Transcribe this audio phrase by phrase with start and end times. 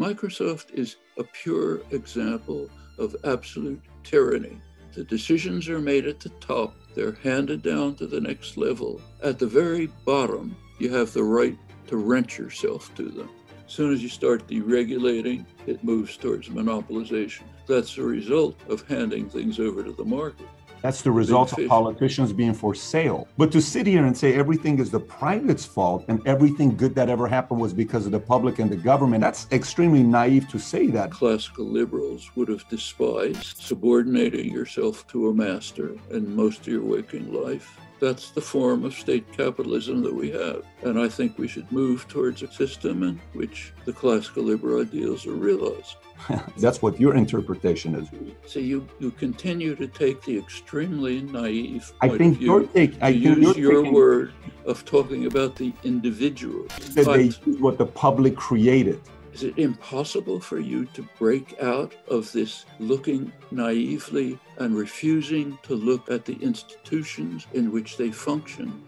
[0.00, 4.58] Microsoft is a pure example of absolute tyranny.
[4.94, 8.98] The decisions are made at the top, they're handed down to the next level.
[9.22, 11.58] At the very bottom, you have the right
[11.88, 13.28] to rent yourself to them.
[13.66, 17.42] As soon as you start deregulating, it moves towards monopolization.
[17.66, 20.48] That's the result of handing things over to the market.
[20.82, 23.28] That's the result of politicians being for sale.
[23.36, 27.08] But to sit here and say everything is the private's fault and everything good that
[27.08, 30.86] ever happened was because of the public and the government, that's extremely naive to say
[30.88, 31.10] that.
[31.10, 37.32] Classical liberals would have despised subordinating yourself to a master in most of your waking
[37.32, 37.78] life.
[38.00, 40.64] That's the form of state capitalism that we have.
[40.82, 45.26] And I think we should move towards a system in which the classical liberal ideals
[45.26, 45.96] are realized.
[46.56, 48.08] That's what your interpretation is.
[48.46, 53.56] So you, you continue to take the extremely naive I think your take, I use
[53.56, 54.32] your taking, word
[54.64, 56.64] of talking about the individual.
[56.94, 59.00] That they use what the public created.
[59.40, 65.74] Is it impossible for you to break out of this looking naively and refusing to
[65.74, 68.84] look at the institutions in which they function?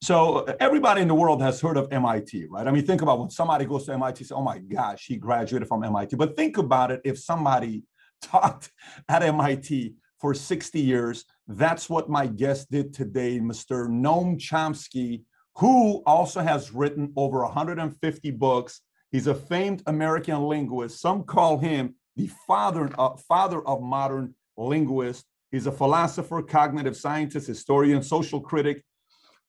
[0.00, 2.66] So everybody in the world has heard of MIT, right?
[2.66, 5.68] I mean, think about when somebody goes to MIT, say, "Oh my gosh, he graduated
[5.68, 7.84] from MIT." But think about it: if somebody
[8.22, 8.70] taught
[9.06, 13.86] at MIT for 60 years, that's what my guest did today, Mr.
[13.86, 15.24] Noam Chomsky,
[15.56, 18.82] who also has written over 150 books.
[19.10, 21.00] He's a famed American linguist.
[21.00, 25.24] Some call him the father, uh, father of modern linguists.
[25.50, 28.84] He's a philosopher, cognitive scientist, historian, social critic,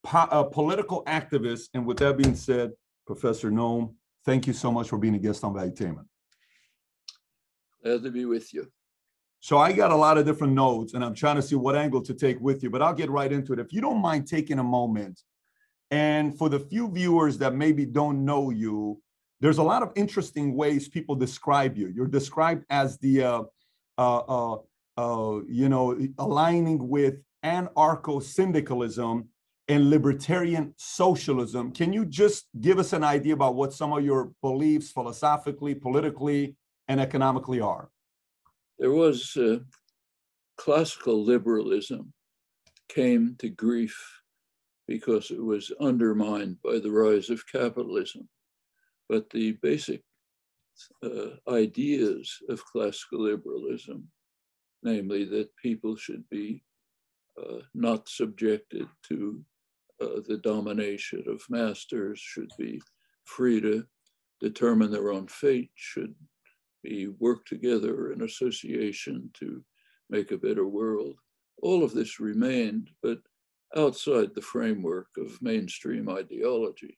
[0.04, 1.70] po- a political activist.
[1.74, 2.72] And with that being said,
[3.06, 6.06] Professor Noam, thank you so much for being a guest on Valuetainment.
[7.84, 8.72] Glad to be with you.
[9.42, 12.02] So I got a lot of different notes, and I'm trying to see what angle
[12.04, 13.60] to take with you, but I'll get right into it.
[13.60, 15.22] If you don't mind taking a moment,
[15.92, 19.02] and for the few viewers that maybe don't know you,
[19.40, 21.88] there's a lot of interesting ways people describe you.
[21.88, 23.44] You're described as the, uh,
[23.98, 24.58] uh, uh,
[24.98, 29.30] uh you know, aligning with anarcho syndicalism
[29.68, 31.72] and libertarian socialism.
[31.72, 36.56] Can you just give us an idea about what some of your beliefs philosophically, politically,
[36.88, 37.90] and economically are?
[38.80, 39.60] There was uh,
[40.58, 42.14] classical liberalism
[42.88, 44.17] came to grief
[44.88, 48.28] because it was undermined by the rise of capitalism.
[49.10, 50.02] But the basic
[51.04, 54.08] uh, ideas of classical liberalism,
[54.84, 56.64] namely that people should be
[57.42, 59.44] uh, not subjected to
[60.02, 62.82] uh, the domination of masters should be
[63.26, 63.84] free to
[64.40, 66.14] determine their own fate, should
[66.84, 69.64] be work together in association to
[70.10, 71.16] make a better world.
[71.62, 73.20] All of this remained, but
[73.76, 76.98] outside the framework of mainstream ideology.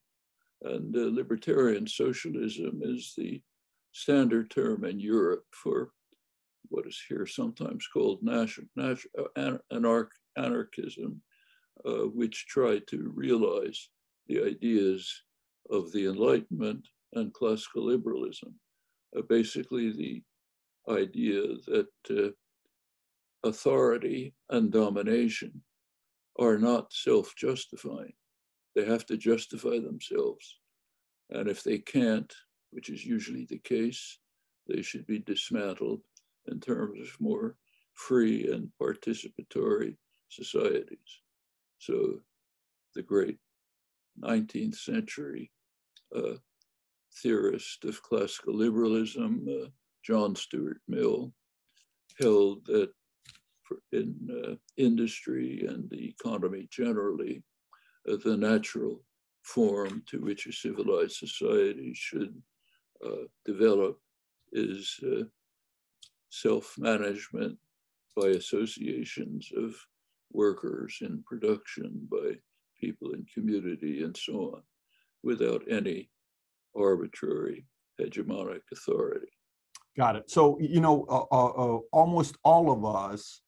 [0.62, 3.42] And uh, libertarian socialism is the
[3.92, 5.92] standard term in Europe for
[6.68, 11.22] what is here sometimes called national, national, uh, anarch, anarchism,
[11.86, 13.90] uh, which try to realize
[14.28, 15.24] the ideas
[15.72, 18.54] of the Enlightenment and classical liberalism.
[19.18, 20.22] Uh, basically, the
[20.90, 22.30] idea that uh,
[23.48, 25.62] authority and domination
[26.40, 28.14] are not self justifying.
[28.76, 30.60] They have to justify themselves.
[31.30, 32.34] And if they can't,
[32.72, 34.20] which is usually the case,
[34.68, 36.02] they should be dismantled
[36.48, 37.56] in terms of more
[37.94, 39.96] free and participatory
[40.30, 41.22] societies.
[41.80, 42.20] So
[42.96, 43.38] the great
[44.22, 45.52] 19th century
[46.16, 46.36] uh,
[47.22, 49.68] theorist of classical liberalism, uh,
[50.04, 51.34] John Stuart Mill,
[52.20, 52.92] held that
[53.92, 57.44] in uh, industry and the economy generally,
[58.10, 59.02] uh, the natural
[59.44, 62.34] form to which a civilized society should
[63.06, 64.00] uh, develop
[64.52, 65.24] is uh,
[66.30, 67.58] self-management
[68.16, 69.76] by associations of
[70.32, 72.34] workers in production, by
[72.80, 74.62] people in community, and so on,
[75.24, 76.10] without any
[76.76, 77.66] arbitrary
[78.00, 79.32] hegemonic authority.
[79.98, 80.30] Got it.
[80.30, 83.42] So, you know, uh, uh, uh, almost all of us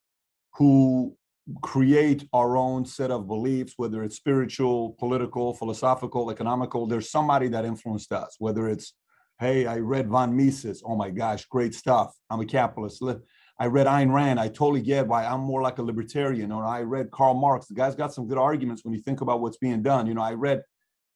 [0.55, 1.15] who
[1.61, 7.65] create our own set of beliefs, whether it's spiritual, political, philosophical, economical, there's somebody that
[7.65, 8.93] influenced us, whether it's,
[9.39, 10.83] hey, I read von Mises.
[10.85, 12.13] Oh my gosh, great stuff.
[12.29, 13.03] I'm a capitalist.
[13.59, 14.39] I read Ayn Rand.
[14.39, 16.51] I totally get why I'm more like a libertarian.
[16.51, 17.67] Or I read Karl Marx.
[17.67, 20.07] The guy's got some good arguments when you think about what's being done.
[20.07, 20.61] You know, I read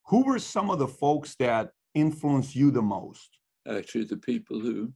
[0.08, 3.40] who were some of the folks that influenced you the most?
[3.68, 4.94] Actually, the people who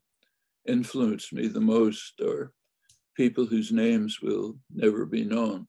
[0.67, 2.51] influenced me the most are
[3.19, 5.67] people whose names will never be known,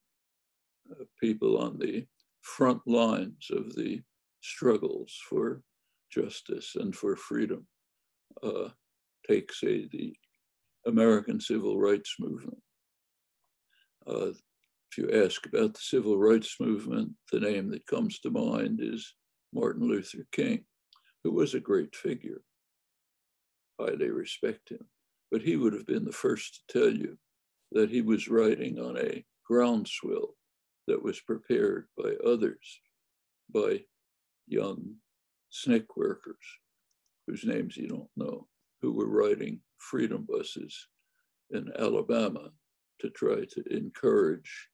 [0.93, 2.07] uh, people on the
[2.43, 4.01] front lines of the
[4.41, 5.61] struggles for
[6.13, 7.67] justice and for freedom.
[8.41, 8.69] Uh,
[9.29, 10.15] take, say, the
[10.87, 12.63] American civil rights movement.
[14.07, 18.79] Uh, if you ask about the civil rights movement, the name that comes to mind
[18.81, 19.13] is
[19.53, 20.65] Martin Luther King,
[21.25, 22.43] who was a great figure.
[23.81, 24.87] Highly respect him.
[25.33, 27.19] But he would have been the first to tell you
[27.73, 30.37] that he was writing on a groundswell
[30.87, 32.81] that was prepared by others,
[33.53, 33.81] by
[34.47, 34.95] young
[35.53, 36.37] SNCC workers
[37.27, 38.47] whose names you don't know,
[38.83, 40.89] who were riding freedom buses
[41.51, 42.51] in Alabama
[43.01, 44.69] to try to encourage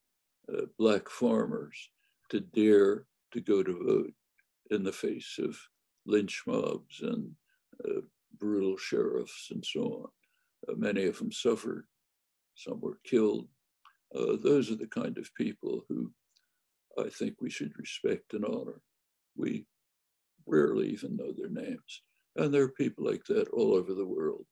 [0.52, 1.76] uh, Black farmers
[2.30, 4.12] to dare to go to vote
[4.70, 5.56] in the face of
[6.06, 7.30] lynch mobs and
[7.84, 8.00] uh,
[8.38, 10.08] brutal sheriffs and so on.
[10.68, 11.86] Uh, many of them suffered,
[12.56, 13.48] some were killed.
[14.14, 16.10] Uh, those are the kind of people who
[16.98, 18.80] I think we should respect and honor.
[19.36, 19.66] We
[20.46, 22.02] rarely even know their names.
[22.36, 24.46] And there are people like that all over the world.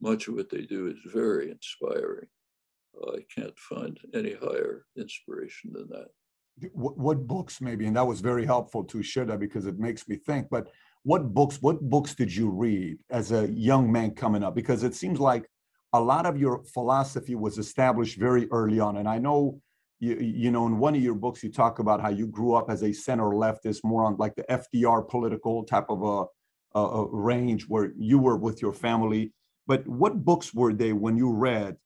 [0.00, 2.28] Much of what they do is very inspiring.
[3.02, 6.08] I can't find any higher inspiration than that.
[6.72, 10.06] What, what books maybe, and that was very helpful to share that because it makes
[10.08, 10.68] me think, but
[11.02, 14.54] what books, what books did you read as a young man coming up?
[14.54, 15.48] Because it seems like
[15.92, 18.96] a lot of your philosophy was established very early on.
[18.96, 19.60] And I know,
[20.00, 22.70] you, you know, in one of your books, you talk about how you grew up
[22.70, 27.08] as a center leftist, more on like the FDR political type of a, a, a
[27.14, 29.32] range where you were with your family.
[29.66, 31.76] But what books were they when you read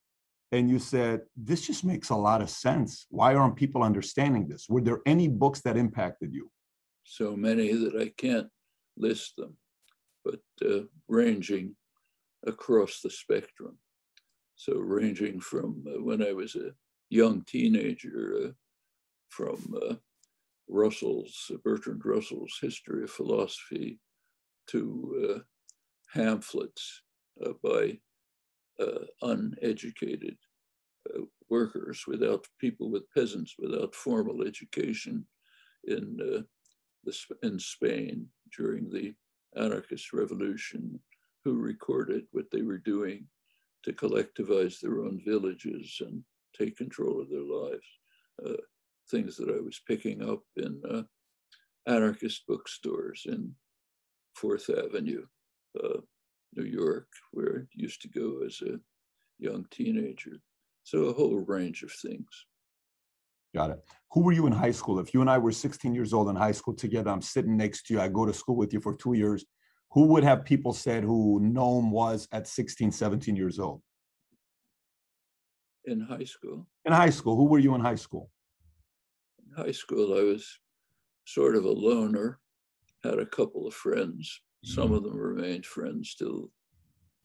[0.52, 3.06] and you said, this just makes a lot of sense?
[3.10, 4.66] Why aren't people understanding this?
[4.68, 6.50] Were there any books that impacted you?
[7.02, 8.48] So many that I can't
[8.96, 9.56] list them,
[10.24, 11.74] but uh, ranging
[12.46, 13.78] across the spectrum.
[14.56, 16.70] So ranging from uh, when I was a
[17.10, 18.50] young teenager, uh,
[19.28, 19.94] from uh,
[20.68, 24.00] Russell's, Bertrand Russell's History of Philosophy
[24.68, 25.38] to uh,
[26.12, 27.02] pamphlets
[27.44, 27.98] uh, by
[28.80, 30.36] uh, uneducated
[31.48, 35.24] workers without people with peasants without formal education
[35.84, 36.44] in, the,
[37.44, 38.26] in Spain
[38.56, 39.14] during the
[39.56, 40.98] anarchist revolution
[41.44, 43.24] who recorded what they were doing
[43.86, 46.22] to collectivize their own villages and
[46.58, 47.86] take control of their lives.
[48.44, 48.60] Uh,
[49.10, 51.02] things that I was picking up in uh,
[51.90, 53.52] anarchist bookstores in
[54.34, 55.24] Fourth Avenue,
[55.82, 56.00] uh,
[56.56, 58.80] New York, where I used to go as a
[59.38, 60.40] young teenager.
[60.82, 62.26] So a whole range of things.
[63.54, 63.84] Got it.
[64.12, 64.98] Who were you in high school?
[64.98, 67.86] If you and I were 16 years old in high school together, I'm sitting next
[67.86, 69.44] to you, I go to school with you for two years
[69.96, 73.80] who would have people said who Noam was at 16, 17 years old?
[75.86, 76.66] In high school.
[76.84, 77.34] In high school.
[77.34, 78.30] Who were you in high school?
[79.38, 80.46] In high school, I was
[81.24, 82.40] sort of a loner,
[83.04, 84.42] had a couple of friends.
[84.64, 84.94] Some mm-hmm.
[84.96, 86.50] of them remained friends till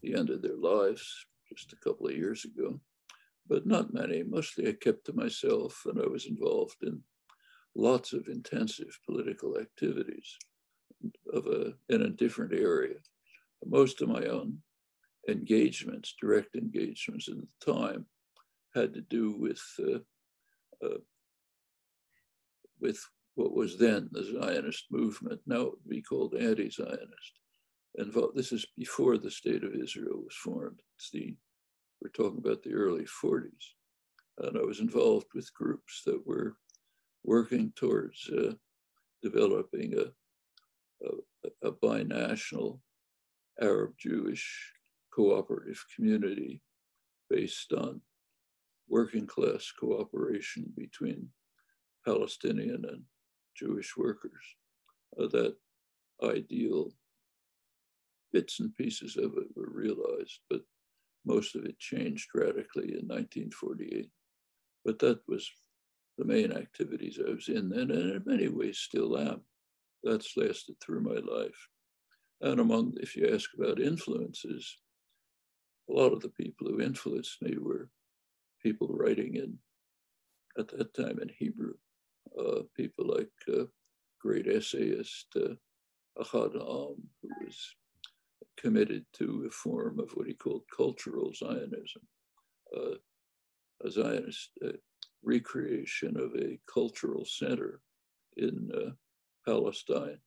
[0.01, 1.06] the end of their lives,
[1.50, 2.79] just a couple of years ago,
[3.50, 4.24] but not many.
[4.24, 7.01] Mostly I kept to myself and I was involved in
[7.75, 10.38] lots of intensive political activities
[11.33, 12.95] of a in a different area.
[13.65, 14.57] Most of my own
[15.27, 18.05] engagements, direct engagements at the time,
[18.73, 19.99] had to do with uh,
[20.85, 20.99] uh,
[22.79, 22.99] with
[23.35, 25.39] what was then the Zionist movement.
[25.45, 27.39] Now it would be called anti-Zionist.
[27.98, 30.81] And this is before the state of Israel was formed.
[30.98, 31.36] It's the
[32.01, 33.75] we're talking about the early 40s,
[34.39, 36.55] and I was involved with groups that were
[37.24, 38.53] working towards uh,
[39.21, 40.05] developing a
[41.05, 42.79] a, a binational
[43.60, 44.74] Arab Jewish
[45.13, 46.62] cooperative community
[47.29, 48.01] based on
[48.88, 51.29] working class cooperation between
[52.05, 53.03] Palestinian and
[53.55, 54.43] Jewish workers.
[55.20, 55.55] Uh, that
[56.24, 56.91] ideal
[58.34, 60.62] bits and pieces of it were realized, but
[61.25, 64.10] most of it changed radically in 1948.
[64.84, 65.50] But that was
[66.17, 69.41] the main activities I was in then, and in many ways still am
[70.03, 71.67] that's lasted through my life.
[72.41, 74.77] And among, if you ask about influences,
[75.89, 77.89] a lot of the people who influenced me were
[78.62, 79.58] people writing in,
[80.58, 81.74] at that time in Hebrew,
[82.39, 83.65] uh, people like uh,
[84.20, 85.53] great essayist uh,
[86.17, 87.75] Ahad Ha'am, who was
[88.58, 92.01] committed to a form of what he called cultural Zionism,
[92.75, 92.96] uh,
[93.84, 94.72] a Zionist uh,
[95.24, 97.81] recreation of a cultural center
[98.38, 98.91] in uh,
[99.45, 100.19] Palestine,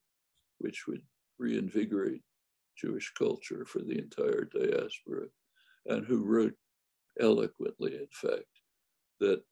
[0.58, 1.02] which would
[1.38, 2.22] reinvigorate
[2.76, 5.26] Jewish culture for the entire diaspora,
[5.86, 6.54] and who wrote
[7.20, 8.60] eloquently, in fact,
[9.20, 9.42] that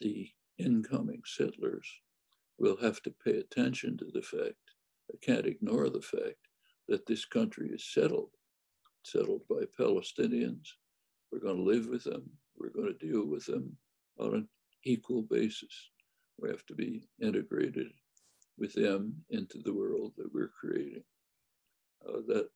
[0.00, 1.86] the incoming settlers
[2.58, 4.54] we'll have to pay attention to the fact,
[5.12, 6.48] I can't ignore the fact
[6.88, 8.30] that this country is settled,
[9.02, 10.68] settled by Palestinians.
[11.30, 12.30] We're going to live with them.
[12.56, 13.76] We're going to deal with them
[14.18, 14.48] on an
[14.84, 15.90] equal basis.
[16.38, 17.88] We have to be integrated
[18.58, 21.04] with them into the world that we're creating.
[22.06, 22.48] Uh, that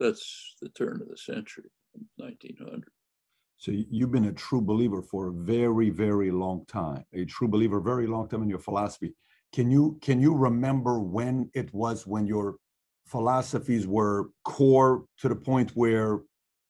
[0.00, 1.70] that's the turn of the century,
[2.16, 2.84] 1900.
[3.56, 7.04] So you've been a true believer for a very, very long time.
[7.12, 9.14] A true believer, very long time in your philosophy.
[9.52, 12.56] Can you can you remember when it was when your
[13.06, 16.20] philosophies were core to the point where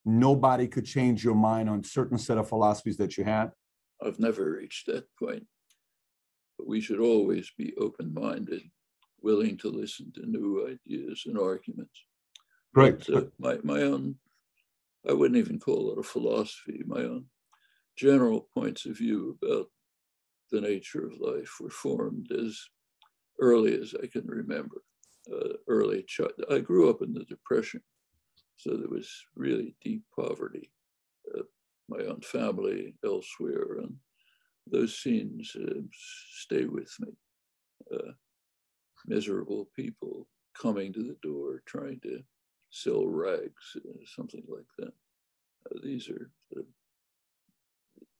[0.04, 3.50] nobody could change your mind on certain set of philosophies that you had?
[4.02, 5.44] I've never reached that point.
[6.58, 8.62] But we should always be open-minded,
[9.22, 12.04] willing to listen to new ideas and arguments.
[12.74, 12.98] Right.
[13.06, 14.16] But, uh, my, my own
[15.08, 17.24] I wouldn't even call it a philosophy, my own
[17.96, 19.68] general points of view about
[20.50, 22.60] the nature of life were formed as
[23.40, 24.82] early as I can remember.
[25.30, 26.32] Uh, early child.
[26.50, 27.82] I grew up in the Depression,
[28.56, 30.70] so there was really deep poverty.
[31.36, 31.42] Uh,
[31.90, 33.94] my own family elsewhere, and
[34.70, 37.12] those scenes uh, stay with me.
[37.92, 38.12] Uh,
[39.06, 40.28] miserable people
[40.60, 42.20] coming to the door trying to
[42.70, 44.92] sell rags, uh, something like that.
[45.70, 46.62] Uh, these are uh,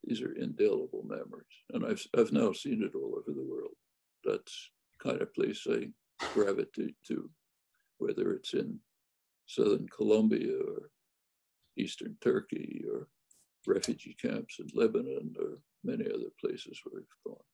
[0.05, 3.75] these are indelible memories, and I've I've now seen it all over the world.
[4.25, 4.71] That's
[5.03, 5.89] kind of place I
[6.35, 7.31] gravitate to,
[7.99, 8.79] whether it's in
[9.47, 10.91] southern Colombia or
[11.77, 13.09] eastern Turkey or
[13.69, 17.45] refugee camps in Lebanon or many other places where we've gone.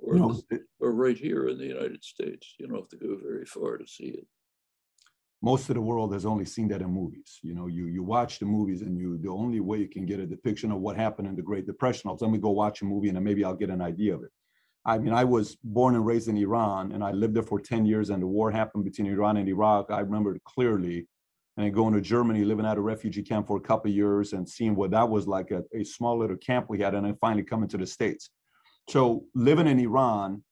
[0.00, 0.40] Or, no,
[0.78, 2.54] or right here in the United States.
[2.58, 4.26] You don't have to go very far to see it
[5.40, 7.38] most of the world has only seen that in movies.
[7.42, 10.20] You know, you you watch the movies and you the only way you can get
[10.20, 12.10] a depiction of what happened in the Great Depression.
[12.10, 14.24] I'll let me go watch a movie and then maybe I'll get an idea of
[14.24, 14.30] it.
[14.84, 17.84] I mean, I was born and raised in Iran and I lived there for 10
[17.84, 19.90] years and the war happened between Iran and Iraq.
[19.90, 21.06] I remember it clearly.
[21.58, 24.48] And then going to Germany, living at a refugee camp for a couple years and
[24.48, 27.42] seeing what that was like a, a small little camp we had, and then finally
[27.42, 28.30] coming to the States.
[28.88, 30.44] So living in Iran,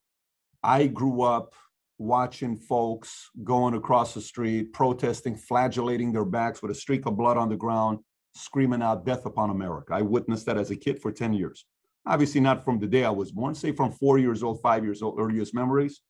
[0.65, 1.55] I grew up
[1.97, 7.37] watching folks going across the street, protesting, flagellating their backs with a streak of blood
[7.37, 8.01] on the ground,
[8.35, 9.95] screaming out death upon America.
[9.95, 11.67] I witnessed that as a kid for 10 years.
[12.05, 15.03] Obviously, not from the day I was born, say from four years old, five years
[15.03, 16.01] old, earliest memories,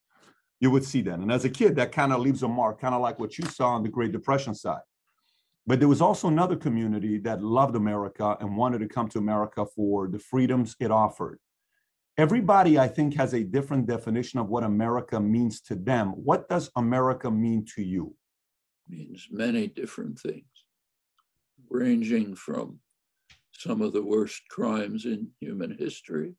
[0.60, 1.18] you would see that.
[1.18, 3.46] And as a kid, that kind of leaves a mark, kind of like what you
[3.46, 4.80] saw on the Great Depression side.
[5.66, 9.66] But there was also another community that loved America and wanted to come to America
[9.66, 11.40] for the freedoms it offered
[12.18, 16.70] everybody i think has a different definition of what america means to them what does
[16.76, 18.14] america mean to you
[18.88, 20.44] means many different things
[21.68, 22.78] ranging from
[23.52, 26.34] some of the worst crimes in human history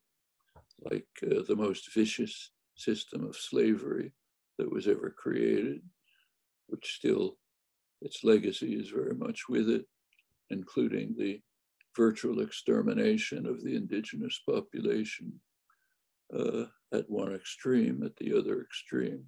[0.90, 4.12] like uh, the most vicious system of slavery
[4.58, 5.80] that was ever created
[6.68, 7.36] which still
[8.00, 9.84] its legacy is very much with it
[10.50, 11.40] including the
[11.96, 15.32] virtual extermination of the indigenous population
[16.32, 19.24] uh, at one extreme, at the other extreme,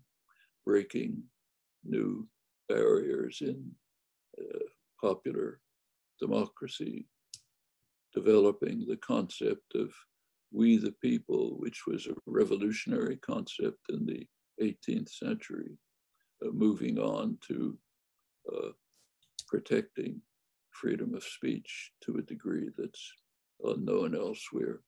[0.65, 1.23] breaking
[1.85, 2.29] new
[2.69, 3.71] barriers in
[4.41, 4.59] uh,
[5.01, 5.61] popular
[6.21, 7.09] democracy,
[8.15, 9.93] developing the concept of
[10.53, 14.27] we the people, which was a revolutionary concept in the
[14.63, 15.79] 18th century,
[16.45, 17.79] uh, moving on to
[18.53, 18.71] uh,
[19.49, 20.21] protecting
[20.71, 23.13] freedom of speech to a degree that's
[23.65, 24.81] unknown elsewhere.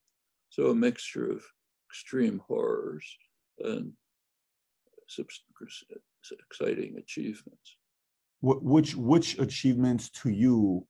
[0.51, 1.45] So a mixture of
[1.91, 3.05] extreme horrors
[3.59, 3.93] and
[6.51, 7.77] exciting achievements.
[8.41, 10.87] Which which achievements to you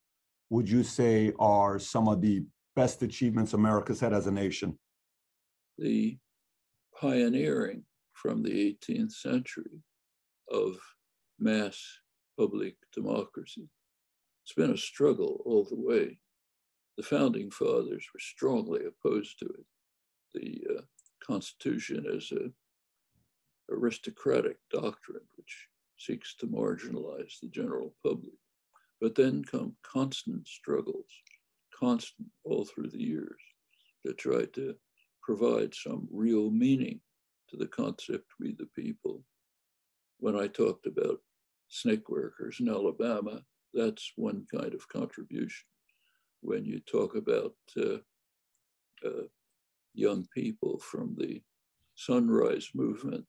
[0.49, 2.43] would you say are some of the
[2.75, 4.77] best achievements America's had as a nation?
[5.77, 6.17] The
[6.99, 9.83] pioneering from the 18th century
[10.51, 10.75] of
[11.39, 11.81] mass
[12.37, 13.67] public democracy.
[14.43, 16.19] It's been a struggle all the way.
[16.97, 19.65] The founding fathers were strongly opposed to it.
[20.33, 20.81] The uh,
[21.25, 22.51] Constitution is a
[23.71, 28.33] aristocratic doctrine which seeks to marginalize the general public.
[28.99, 31.09] But then come constant struggles,
[31.83, 33.41] constant all through the years,
[34.05, 34.73] to try to
[35.21, 36.99] provide some real meaning
[37.49, 39.21] to the concept we the people.
[40.19, 41.19] When I talked about
[41.71, 43.41] SNCC workers in Alabama,
[43.73, 45.65] that's one kind of contribution.
[46.41, 47.97] When you talk about uh,
[49.05, 49.27] uh,
[49.93, 51.41] young people from the
[51.95, 53.25] Sunrise Movement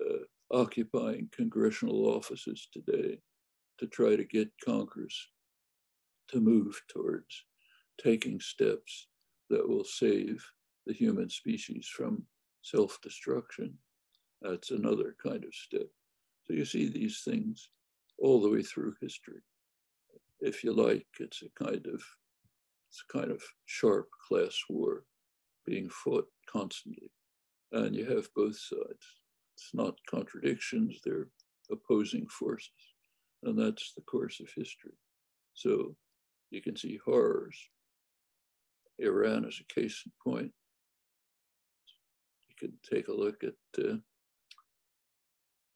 [0.00, 0.24] uh,
[0.56, 3.18] occupying congressional offices today
[3.78, 5.16] to try to get Congress
[6.28, 7.44] to move towards
[8.02, 9.08] taking steps
[9.50, 10.44] that will save
[10.86, 12.22] the human species from
[12.62, 13.74] self-destruction.
[14.42, 15.88] That's another kind of step.
[16.46, 17.70] So you see these things
[18.18, 19.40] all the way through history.
[20.40, 22.02] If you like, it's a kind of
[22.88, 25.04] it's a kind of sharp class war
[25.66, 27.10] being fought constantly.
[27.72, 29.06] And you have both sides.
[29.54, 31.28] It's not contradictions, they're
[31.70, 32.70] opposing forces.
[33.42, 34.94] And that's the course of history.
[35.52, 35.94] So
[36.50, 37.58] you can see horrors.
[38.98, 40.52] Iran is a case in point.
[42.48, 43.96] You can take a look at uh,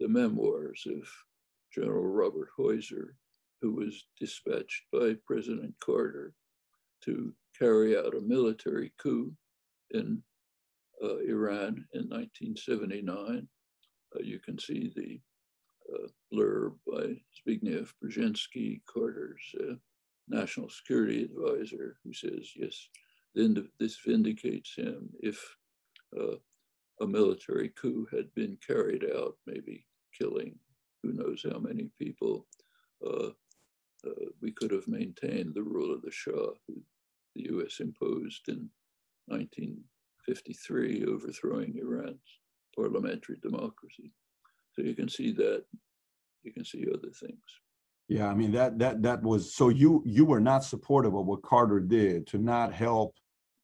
[0.00, 1.08] the memoirs of
[1.72, 3.14] General Robert Huyser,
[3.60, 6.34] who was dispatched by President Carter
[7.04, 9.32] to carry out a military coup
[9.92, 10.22] in
[11.02, 13.46] uh, Iran in 1979.
[14.14, 15.20] Uh, you can see the
[15.94, 19.74] uh, blurb by Zbigniew Brzezinski, Carter's uh,
[20.28, 22.88] national security advisor, who says, yes,
[23.34, 25.56] then this vindicates him if
[26.18, 26.36] uh,
[27.00, 29.86] a military coup had been carried out, maybe
[30.18, 30.58] killing
[31.02, 32.46] who knows how many people,
[33.04, 33.30] uh,
[34.06, 36.82] uh, we could have maintained the rule of the Shah, who
[37.34, 38.68] the US imposed in
[39.26, 42.40] 1953, overthrowing Iran's
[42.74, 44.12] parliamentary democracy.
[44.74, 45.64] So you can see that,
[46.42, 47.61] you can see other things.
[48.08, 51.42] Yeah, I mean that that that was so you you were not supportive of what
[51.42, 53.14] Carter did to not help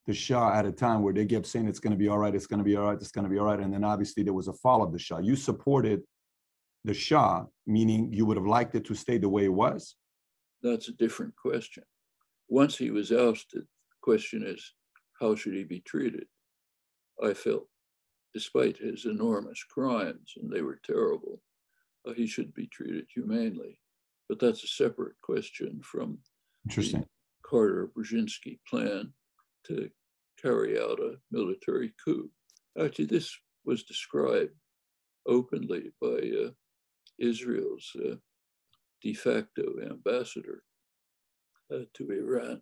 [0.07, 2.35] the Shah at a time where they kept saying it's going to be all right,
[2.35, 4.23] it's going to be all right, it's going to be all right, and then obviously
[4.23, 5.18] there was a fall of the Shah.
[5.18, 6.02] You supported
[6.85, 9.97] the Shah, meaning you would have liked it to stay the way it was?
[10.62, 11.85] That's a different question.
[12.49, 14.73] Once he was ousted, the question is,
[15.21, 16.25] how should he be treated?
[17.23, 17.66] I felt,
[18.33, 21.42] despite his enormous crimes, and they were terrible,
[22.07, 23.78] uh, he should be treated humanely.
[24.28, 26.18] But that's a separate question from
[26.68, 27.00] Interesting.
[27.00, 27.06] the
[27.42, 29.12] Carter Brzezinski plan
[29.66, 29.90] to
[30.40, 32.30] carry out a military coup.
[32.80, 34.52] Actually, this was described
[35.26, 36.50] openly by uh,
[37.18, 38.16] Israel's uh,
[39.02, 40.62] de facto ambassador
[41.72, 42.61] uh, to Iran,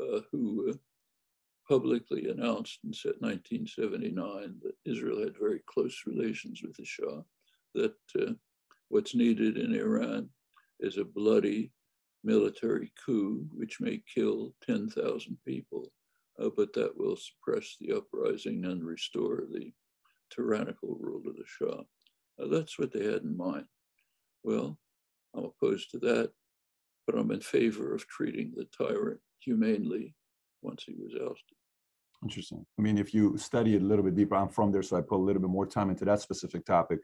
[0.00, 0.74] uh, who uh,
[1.68, 7.22] publicly announced in 1979 that Israel had very close relations with the Shah,
[7.74, 8.32] that uh,
[8.88, 10.28] what's needed in Iran
[10.80, 11.72] is a bloody
[12.22, 15.92] military coup which may kill 10,000 people,
[16.40, 19.72] uh, but that will suppress the uprising and restore the
[20.34, 21.82] tyrannical rule of the Shah.
[22.42, 23.66] Uh, that's what they had in mind.
[24.42, 24.78] Well,
[25.34, 26.32] I'm opposed to that,
[27.06, 30.14] but I'm in favor of treating the tyrant humanely
[30.62, 31.56] once he was ousted.
[32.22, 32.64] Interesting.
[32.78, 35.02] I mean, if you study it a little bit deeper, I'm from there, so I
[35.02, 37.00] put a little bit more time into that specific topic.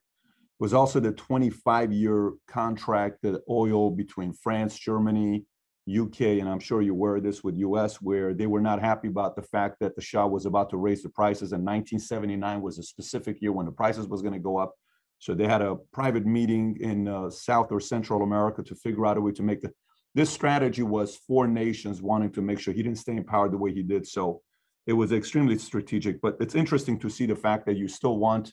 [0.60, 5.46] Was also the 25 year contract, that oil between France, Germany,
[5.90, 9.36] UK, and I'm sure you were this with US, where they were not happy about
[9.36, 11.52] the fact that the Shah was about to raise the prices.
[11.52, 14.74] And 1979 was a specific year when the prices was going to go up.
[15.18, 19.16] So they had a private meeting in uh, South or Central America to figure out
[19.16, 19.72] a way to make the.
[20.14, 23.56] This strategy was four nations wanting to make sure he didn't stay in power the
[23.56, 24.06] way he did.
[24.06, 24.42] So
[24.86, 26.20] it was extremely strategic.
[26.20, 28.52] But it's interesting to see the fact that you still want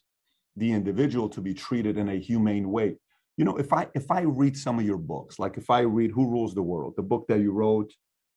[0.58, 2.98] the individual to be treated in a humane way.
[3.38, 6.12] You know, if I if I read some of your books, like if I read
[6.12, 7.94] Who Rules the World, the book that you wrote,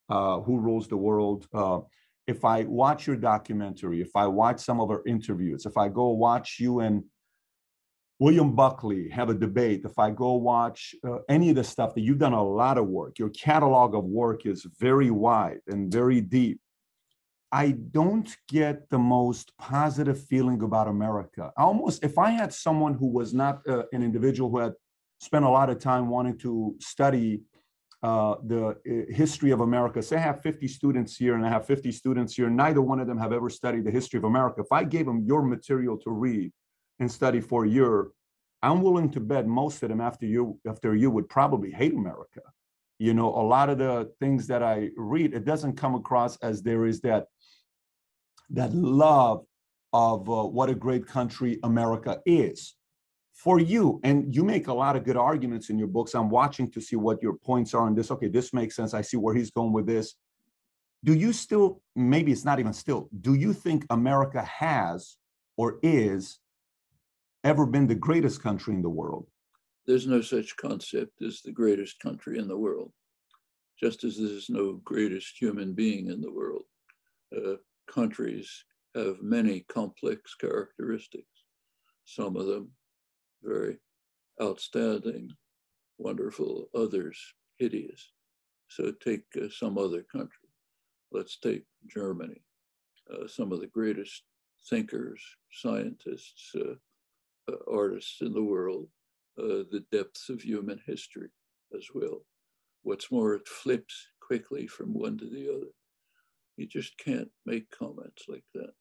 [0.09, 1.47] uh, Who Rules the World.
[1.53, 1.81] Uh,
[2.27, 6.11] if I watch your documentary, if I watch some of our interviews, if I go
[6.11, 7.03] watch you and
[8.21, 9.81] William Buckley have a debate.
[9.85, 12.87] If I go watch uh, any of the stuff that you've done a lot of
[12.87, 16.61] work, your catalog of work is very wide and very deep.
[17.53, 21.53] I don't get the most positive feeling about America.
[21.57, 24.75] Almost, if I had someone who was not uh, an individual who had
[25.19, 27.43] spent a lot of time wanting to study
[28.03, 28.75] uh, the uh,
[29.13, 32.49] history of America, say I have 50 students here and I have 50 students here,
[32.49, 34.61] neither one of them have ever studied the history of America.
[34.61, 36.53] If I gave them your material to read,
[37.01, 38.09] and study for a year,
[38.63, 42.43] I'm willing to bet most of them after you after you would probably hate America.
[42.99, 46.63] You know, a lot of the things that I read, it doesn't come across as
[46.63, 47.29] there is that
[48.53, 49.45] that love
[49.93, 52.77] of uh, what a great country America is
[53.33, 54.01] for you.
[54.05, 56.15] And you make a lot of good arguments in your books.
[56.15, 58.11] I'm watching to see what your points are on this.
[58.11, 58.95] Okay, this makes sense.
[58.95, 60.15] I see where he's going with this.
[61.03, 65.17] Do you still, maybe it's not even still, do you think America has
[65.57, 66.39] or is
[67.43, 69.27] ever been the greatest country in the world?
[69.87, 72.93] There's no such concept as the greatest country in the world,
[73.79, 76.65] just as there's no greatest human being in the world.
[77.35, 77.55] Uh,
[77.93, 81.45] countries have many complex characteristics,
[82.05, 82.71] some of them
[83.43, 83.79] very
[84.43, 85.31] outstanding,
[85.99, 87.19] wonderful, others
[87.59, 88.13] hideous.
[88.69, 90.49] So take uh, some other country.
[91.13, 92.43] Let's take Germany,
[93.13, 94.23] uh, some of the greatest
[94.69, 95.21] thinkers,
[95.53, 96.75] scientists, uh,
[97.51, 98.89] uh, artists in the world,
[99.39, 101.31] uh, the depths of human history
[101.77, 102.25] as well.
[102.83, 105.71] What's more, it flips quickly from one to the other.
[106.61, 108.73] You just can't make comments like that.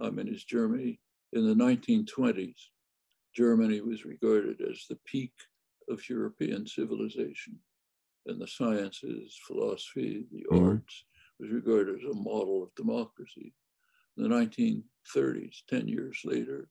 [0.00, 0.98] I mean, is Germany
[1.32, 2.56] in the 1920s,
[3.32, 5.32] Germany was regarded as the peak
[5.88, 7.60] of European civilization.
[8.26, 10.68] And the sciences, philosophy, the mm-hmm.
[10.68, 11.04] arts
[11.38, 13.54] was regarded as a model of democracy.
[14.16, 16.70] In the 1930s, 10 years later,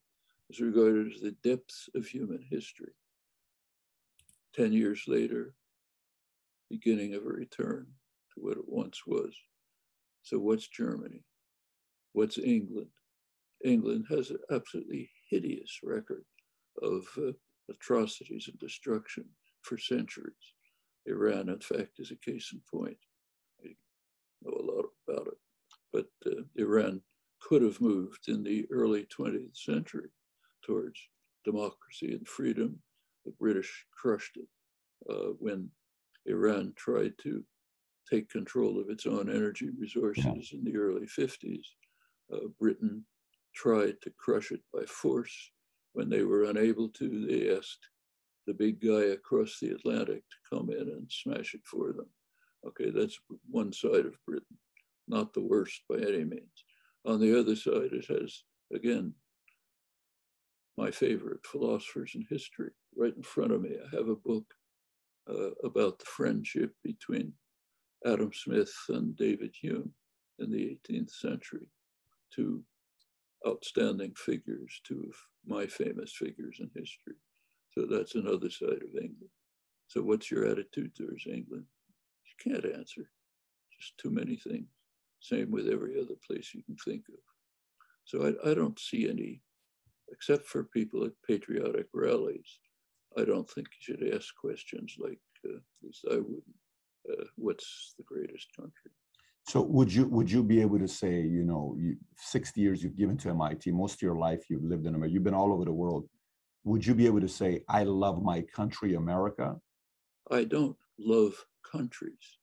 [0.50, 2.92] was regarded as the depths of human history.
[4.54, 5.56] 10 years later,
[6.70, 7.88] beginning of a return
[8.34, 9.34] to what it once was.
[10.24, 11.24] So, what's Germany?
[12.14, 12.90] What's England?
[13.64, 16.24] England has an absolutely hideous record
[16.82, 17.32] of uh,
[17.70, 19.26] atrocities and destruction
[19.62, 20.34] for centuries.
[21.06, 22.98] Iran, in fact, is a case in point.
[23.64, 23.70] I
[24.44, 25.38] know a lot about it.
[25.94, 27.02] But uh, Iran
[27.42, 30.10] could have moved in the early 20th century
[30.64, 31.00] towards
[31.44, 32.80] democracy and freedom.
[33.26, 34.48] The British crushed it
[35.10, 35.70] uh, when
[36.26, 37.44] Iran tried to
[38.12, 41.66] take control of its own energy resources in the early 50s.
[42.34, 43.06] Uh, Britain
[43.56, 45.52] tried to crush it by force.
[45.94, 47.88] When they were unable to, they asked
[48.48, 52.08] the big guy across the Atlantic to come in and smash it for them.
[52.68, 53.18] Okay, that's
[53.50, 54.58] one side of Britain,
[55.08, 56.64] not the worst by any means.
[57.06, 58.44] On the other side, it has,
[58.74, 59.14] again,
[60.78, 63.72] my favorite philosophers in history right in front of me.
[63.76, 64.46] I have a book
[65.30, 67.34] uh, about the friendship between
[68.06, 69.92] Adam Smith and David Hume
[70.40, 71.68] in the 18th century,
[72.34, 72.64] two
[73.48, 77.16] outstanding figures, two of my famous figures in history.
[77.72, 79.30] So that's another side of England.
[79.88, 81.66] So what's your attitude towards England?
[82.26, 83.10] You can't answer.
[83.78, 84.68] Just too many things.
[85.20, 87.20] Same with every other place you can think of.
[88.06, 89.42] So I, I don't see any,
[90.12, 92.60] except for people at patriotic rallies,
[93.18, 96.56] I don't think you should ask questions like, uh, at least I wouldn't,
[97.10, 98.92] uh, what's the greatest country?
[99.48, 102.98] So would you would you be able to say, you know, you, 60 years you've
[102.98, 105.66] given to MIT, most of your life you've lived in America, you've been all over
[105.66, 106.08] the world.
[106.64, 109.56] Would you be able to say, I love my country, America?
[110.30, 111.34] I don't love
[111.70, 112.38] countries.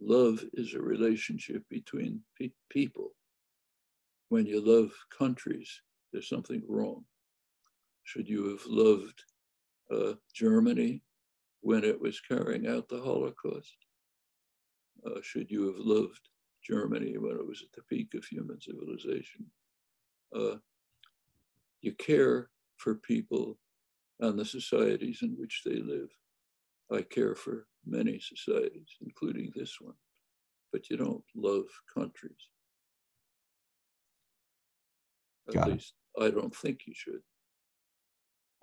[0.00, 3.12] Love is a relationship between pe- people.
[4.28, 5.80] When you love countries,
[6.12, 7.04] there's something wrong.
[8.02, 9.24] Should you have loved
[9.90, 11.02] uh, Germany
[11.62, 13.76] when it was carrying out the Holocaust?
[15.06, 16.28] Uh, should you have loved
[16.64, 19.46] Germany when it was at the peak of human civilization.
[20.34, 20.56] Uh,
[21.82, 23.58] you care for people
[24.20, 26.08] and the societies in which they live.
[26.90, 29.94] I care for many societies, including this one,
[30.72, 32.32] but you don't love countries.
[35.48, 36.24] At Got least it.
[36.24, 37.20] I don't think you should.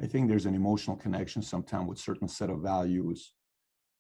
[0.02, 3.34] I think there's an emotional connection sometimes with certain set of values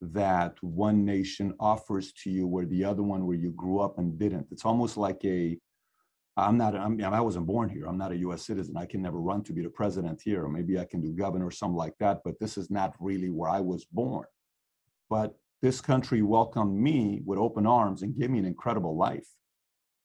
[0.02, 4.18] that one nation offers to you where the other one where you grew up and
[4.18, 4.48] didn't.
[4.52, 5.58] It's almost like a
[6.38, 7.86] i'm not I'm, i wasn't born here.
[7.86, 8.78] I'm not a us citizen.
[8.78, 10.44] I can never run to be the president here.
[10.44, 13.30] Or maybe i can do governor or something like that but this is not really
[13.30, 14.26] where i was born.
[15.10, 19.28] But this country welcomed me with open arms and gave me an incredible life.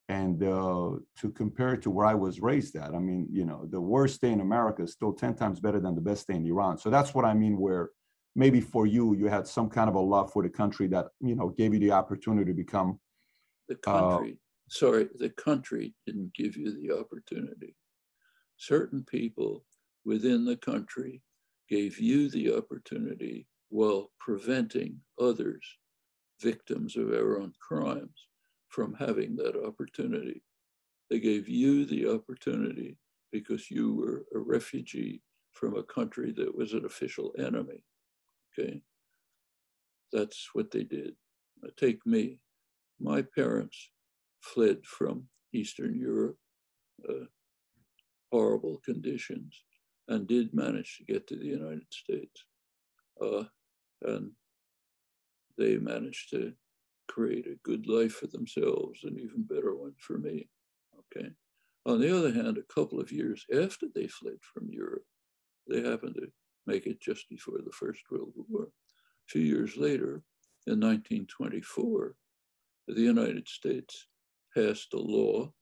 [0.08, 3.66] And uh, to compare it to where i was raised at i mean you know
[3.70, 6.44] the worst day in america is still 10 times better than the best day in
[6.44, 6.76] iran.
[6.76, 7.90] So that's what i mean where
[8.36, 11.34] maybe for you, you had some kind of a love for the country that you
[11.34, 13.00] know gave you the opportunity to become.
[13.68, 14.36] The country, uh,
[14.68, 17.74] sorry, the country didn't give you the opportunity.
[18.58, 19.64] Certain people
[20.04, 21.22] within the country
[21.68, 25.66] gave you the opportunity while preventing others,
[26.40, 28.28] victims of our own crimes,
[28.68, 30.42] from having that opportunity.
[31.10, 32.98] They gave you the opportunity
[33.32, 35.22] because you were a refugee
[35.52, 37.82] from a country that was an official enemy.
[38.58, 38.80] Okay.
[40.12, 41.14] That's what they did.
[41.78, 42.40] Take me.
[43.00, 43.90] My parents
[44.40, 46.38] fled from Eastern Europe,
[47.08, 47.26] uh,
[48.32, 49.64] horrible conditions,
[50.08, 52.44] and did manage to get to the United States.
[53.20, 53.44] Uh,
[54.02, 54.30] and
[55.58, 56.52] they managed to
[57.08, 60.48] create a good life for themselves, an even better one for me.
[61.14, 61.30] Okay.
[61.86, 65.04] On the other hand, a couple of years after they fled from Europe,
[65.68, 66.28] they happened to
[66.66, 68.64] make it just before the First World War.
[68.64, 70.22] A few years later,
[70.66, 72.14] in 1924,
[72.88, 74.08] the United States
[74.54, 75.52] passed a law,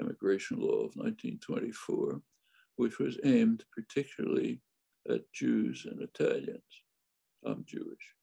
[0.00, 2.20] immigration law of 1924,
[2.76, 4.60] which was aimed particularly
[5.08, 6.62] at Jews and Italians.
[7.44, 8.14] I'm Jewish.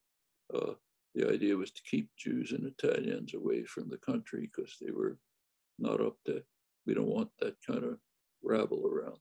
[0.53, 0.73] Uh,
[1.13, 5.17] the idea was to keep Jews and Italians away from the country because they were
[5.77, 6.41] not up to,
[6.85, 7.97] we don't want that kind of
[8.43, 9.17] rabble around.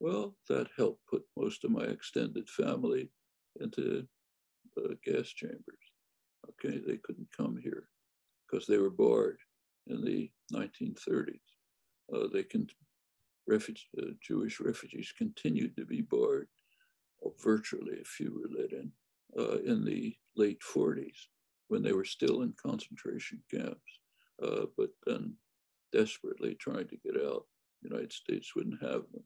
[0.00, 3.10] Well, that helped put most of my extended family
[3.60, 4.06] into
[4.76, 5.64] uh, gas chambers.
[6.50, 7.88] Okay, they couldn't come here
[8.46, 9.38] because they were barred
[9.88, 11.40] in the 1930s.
[12.14, 12.66] Uh, they can,
[14.00, 16.48] uh, Jewish refugees continued to be barred,
[17.42, 18.92] virtually a few were let in,
[19.38, 21.28] uh, in the late 40s
[21.68, 24.00] when they were still in concentration camps,
[24.42, 25.34] uh, but then
[25.92, 27.44] desperately trying to get out.
[27.82, 29.24] The United States wouldn't have them.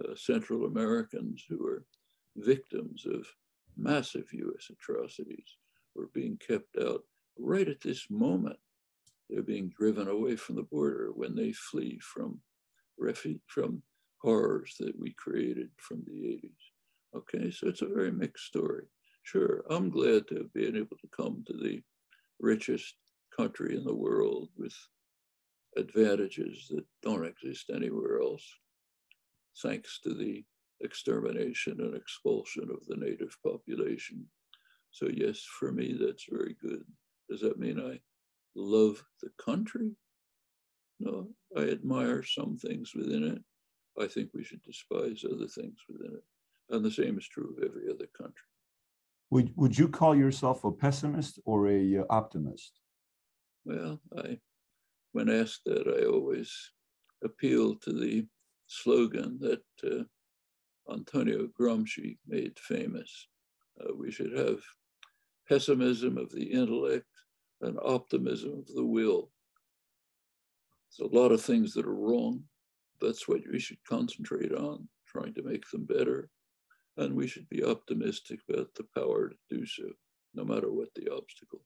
[0.00, 1.84] Uh, Central Americans who were
[2.36, 3.26] victims of
[3.76, 5.56] massive US atrocities
[5.94, 7.02] were being kept out
[7.38, 8.58] right at this moment.
[9.28, 12.40] They're being driven away from the border when they flee from
[12.98, 13.82] refuge, from
[14.18, 17.16] horrors that we created from the 80s.
[17.16, 18.84] Okay, so it's a very mixed story.
[19.22, 21.82] Sure, I'm glad to have been able to come to the
[22.40, 22.94] richest
[23.36, 24.74] country in the world with
[25.76, 28.44] advantages that don't exist anywhere else,
[29.62, 30.44] thanks to the
[30.80, 34.26] extermination and expulsion of the native population.
[34.90, 36.84] So, yes, for me, that's very good.
[37.28, 38.00] Does that mean I
[38.54, 39.90] love the country?
[41.00, 43.42] No, I admire some things within it.
[44.00, 46.24] I think we should despise other things within it.
[46.70, 48.46] And the same is true of every other country.
[49.30, 52.80] Would, would you call yourself a pessimist or a uh, optimist?
[53.64, 54.38] Well, I,
[55.12, 56.52] when asked that, I always
[57.22, 58.26] appeal to the
[58.66, 60.04] slogan that uh,
[60.92, 63.28] Antonio Gramsci made famous.
[63.80, 64.60] Uh, we should have
[65.48, 67.06] pessimism of the intellect
[67.62, 69.30] and optimism of the will.
[70.98, 72.42] There's a lot of things that are wrong.
[73.00, 76.30] That's what we should concentrate on, trying to make them better.
[76.96, 79.84] And we should be optimistic about the power to do so,
[80.34, 81.62] no matter what the obstacles.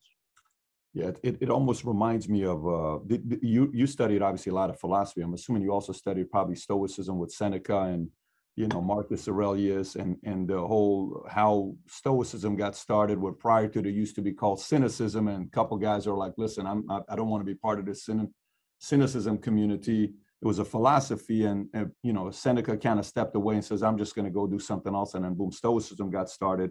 [0.94, 2.98] Yeah, it, it almost reminds me of uh,
[3.42, 3.70] you.
[3.74, 5.20] You studied obviously a lot of philosophy.
[5.20, 8.09] I'm assuming you also studied probably Stoicism with Seneca and
[8.57, 13.18] you know Marcus Aurelius and and the whole how Stoicism got started.
[13.18, 16.33] Where prior to it used to be called cynicism, and a couple guys are like,
[16.38, 18.33] "Listen, I'm I don't want to be part of this cyn-
[18.79, 23.57] cynicism community." It was a philosophy, and, and you know Seneca kind of stepped away
[23.57, 26.31] and says, "I'm just going to go do something else," and then boom, Stoicism got
[26.31, 26.70] started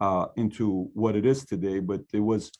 [0.00, 1.78] uh, into what it is today.
[1.78, 2.50] But it was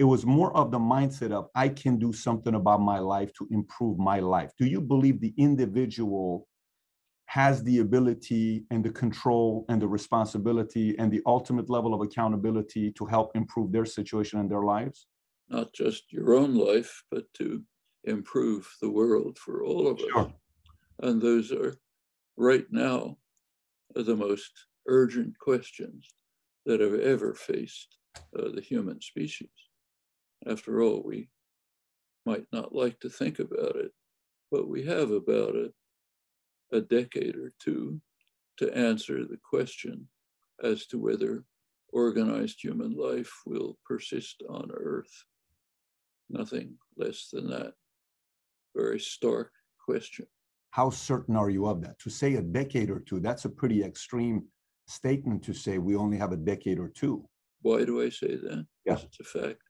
[0.00, 3.46] it was more of the mindset of I can do something about my life to
[3.50, 4.50] improve my life.
[4.58, 6.48] Do you believe the individual
[7.26, 12.92] has the ability and the control and the responsibility and the ultimate level of accountability
[12.92, 15.06] to help improve their situation and their lives?
[15.50, 17.62] Not just your own life, but to
[18.04, 20.18] improve the world for all of sure.
[20.18, 20.32] us.
[21.02, 21.74] And those are
[22.38, 23.18] right now
[23.94, 24.52] are the most
[24.88, 26.08] urgent questions
[26.64, 27.98] that have ever faced
[28.38, 29.50] uh, the human species.
[30.46, 31.28] After all, we
[32.26, 33.92] might not like to think about it,
[34.50, 35.72] but we have about it
[36.72, 38.00] a decade or two
[38.58, 40.08] to answer the question
[40.62, 41.44] as to whether
[41.92, 45.24] organized human life will persist on Earth.
[46.28, 47.72] Nothing less than that.
[48.76, 49.50] Very stark
[49.84, 50.26] question.
[50.70, 51.98] How certain are you of that?
[52.00, 54.44] To say a decade or two, that's a pretty extreme
[54.86, 57.24] statement to say we only have a decade or two.
[57.62, 58.66] Why do I say that?
[58.84, 58.98] Yeah.
[59.02, 59.60] It's a fact.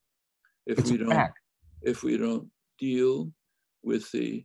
[0.67, 1.39] If it's we don't fact.
[1.83, 3.33] if we don't deal
[3.83, 4.45] with the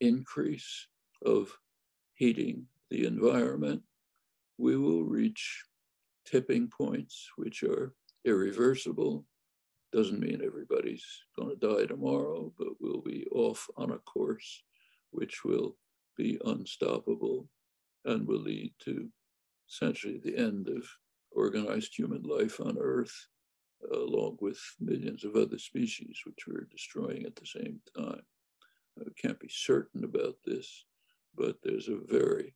[0.00, 0.86] increase
[1.24, 1.50] of
[2.14, 3.82] heating the environment,
[4.58, 5.62] we will reach
[6.26, 9.24] tipping points which are irreversible.
[9.92, 11.04] Doesn't mean everybody's
[11.36, 14.62] going to die tomorrow, but we'll be off on a course
[15.10, 15.76] which will
[16.16, 17.48] be unstoppable
[18.04, 19.08] and will lead to
[19.68, 20.84] essentially the end of
[21.32, 23.28] organized human life on Earth,
[23.92, 28.22] along with millions of other species which we're destroying at the same time.
[28.98, 30.84] I can't be certain about this,
[31.36, 32.54] but there's a very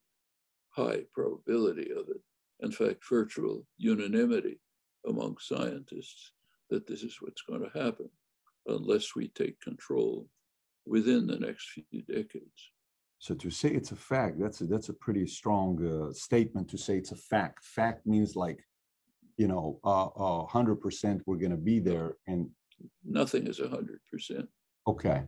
[0.70, 2.20] high probability of it.
[2.60, 4.60] In fact, virtual unanimity
[5.06, 6.32] among scientists
[6.70, 8.08] that this is what's going to happen
[8.66, 10.26] unless we take control
[10.86, 12.72] within the next few decades.
[13.18, 16.78] So to say it's a fact, that's a, that's a pretty strong uh, statement to
[16.78, 17.64] say it's a fact.
[17.64, 18.58] Fact means like,
[19.36, 22.48] you know, uh, hundred percent we're going to be there, and
[23.04, 24.48] nothing is a hundred percent.
[24.86, 25.22] Okay.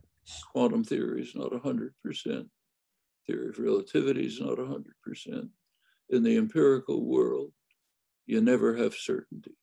[0.51, 2.47] Quantum theory is not a hundred percent
[3.27, 5.49] theory of relativity is not 100%.
[6.09, 7.51] In the empirical world,
[8.25, 9.55] you never have certainty.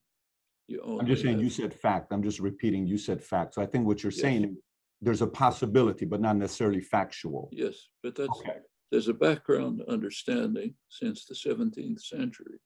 [0.69, 2.13] You I'm just saying, have, you said fact.
[2.13, 3.55] I'm just repeating, you said fact.
[3.55, 4.21] So I think what you're yes.
[4.21, 4.57] saying,
[5.01, 7.49] there's a possibility, but not necessarily factual.
[7.53, 8.59] Yes, but that's okay.
[8.91, 12.59] there's a background understanding since the 17th century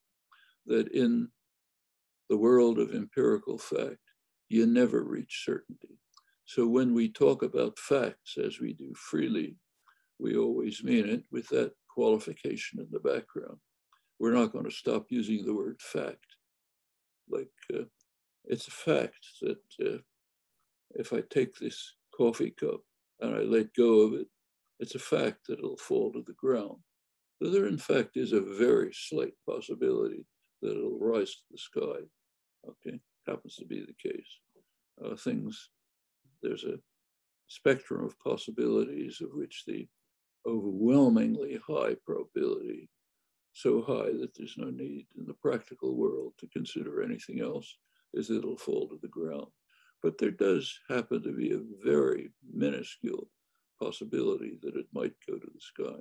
[0.66, 1.28] that in
[2.28, 3.98] the world of empirical fact,
[4.48, 5.98] you never reach certainty.
[6.44, 9.56] So when we talk about facts, as we do freely
[10.18, 13.58] we always mean it with that qualification in the background.
[14.18, 16.26] We're not going to stop using the word fact.
[17.28, 17.84] Like uh,
[18.44, 19.98] it's a fact that uh,
[20.96, 22.80] if I take this coffee cup
[23.20, 24.26] and I let go of it,
[24.80, 26.78] it's a fact that it'll fall to the ground.
[27.40, 30.26] But there, in fact, is a very slight possibility
[30.62, 32.00] that it'll rise to the sky.
[32.66, 34.40] Okay, happens to be the case.
[35.04, 35.70] Uh, things,
[36.42, 36.78] there's a
[37.46, 39.88] spectrum of possibilities of which the
[40.46, 42.88] overwhelmingly high probability,
[43.52, 47.76] so high that there's no need in the practical world to consider anything else,
[48.14, 49.46] is it'll fall to the ground.
[50.02, 53.28] But there does happen to be a very minuscule
[53.80, 55.98] possibility that it might go to the sky.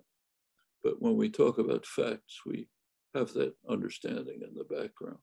[0.83, 2.67] But when we talk about facts, we
[3.15, 5.17] have that understanding in the background.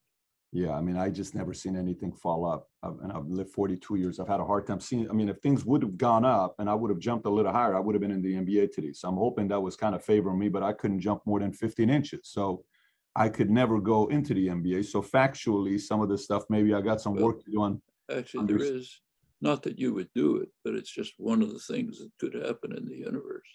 [0.54, 2.68] Yeah, I mean, I just never seen anything fall up.
[2.84, 4.20] I've, and I've lived 42 years.
[4.20, 5.10] I've had a hard time seeing.
[5.10, 7.50] I mean, if things would have gone up and I would have jumped a little
[7.50, 8.92] higher, I would have been in the NBA today.
[8.92, 11.52] So I'm hoping that was kind of favoring me, but I couldn't jump more than
[11.52, 12.28] 15 inches.
[12.28, 12.64] So
[13.16, 14.84] I could never go into the NBA.
[14.84, 17.82] So factually, some of this stuff, maybe I got some well, work to do on.
[18.16, 19.00] Actually, there is
[19.40, 22.34] not that you would do it, but it's just one of the things that could
[22.34, 23.48] happen in the universe.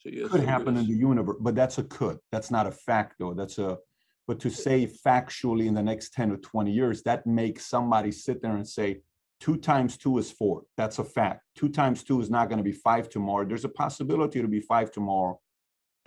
[0.00, 2.18] So yes, could happen in the universe, but that's a could.
[2.32, 3.32] That's not a fact, though.
[3.32, 3.78] That's a
[4.26, 8.42] but to say factually in the next 10 or 20 years, that makes somebody sit
[8.42, 9.00] there and say,
[9.40, 10.62] two times two is four.
[10.76, 11.42] That's a fact.
[11.54, 13.46] Two times two is not going to be five tomorrow.
[13.46, 15.40] There's a possibility to be five tomorrow.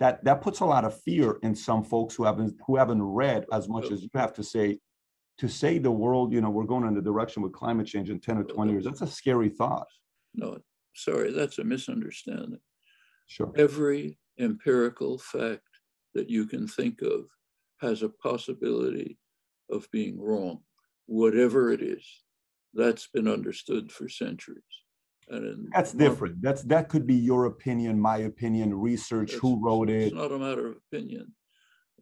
[0.00, 3.44] That that puts a lot of fear in some folks who haven't who haven't read
[3.52, 4.78] as much as you have to say.
[5.38, 8.20] To say the world, you know, we're going in the direction with climate change in
[8.20, 9.86] 10 or 20 years, that's a scary thought.
[10.34, 10.58] No,
[10.94, 12.60] sorry, that's a misunderstanding.
[13.26, 13.50] Sure.
[13.56, 15.62] Every empirical fact
[16.14, 17.24] that you can think of
[17.80, 19.18] has a possibility
[19.70, 20.60] of being wrong,
[21.06, 22.04] whatever it is.
[22.74, 24.62] That's been understood for centuries.
[25.28, 26.42] And that's different.
[26.42, 30.06] That's that could be your opinion, my opinion, research, who wrote it.
[30.06, 31.34] It's not a matter of opinion.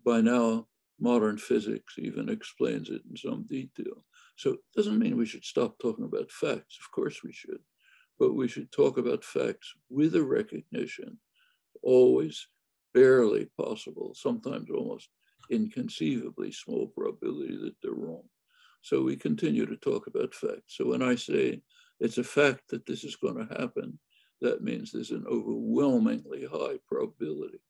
[0.05, 0.67] By now,
[0.99, 4.05] modern physics even explains it in some detail.
[4.37, 6.79] So it doesn't mean we should stop talking about facts.
[6.81, 7.61] Of course we should.
[8.19, 11.19] But we should talk about facts with a recognition,
[11.83, 12.49] always
[12.95, 15.09] barely possible, sometimes almost
[15.51, 18.25] inconceivably small probability that they're wrong.
[18.83, 20.77] So we continue to talk about facts.
[20.77, 21.61] So when I say
[22.01, 23.99] it's a fact that this is going to happen,
[24.41, 27.61] that means there's an overwhelmingly high probability.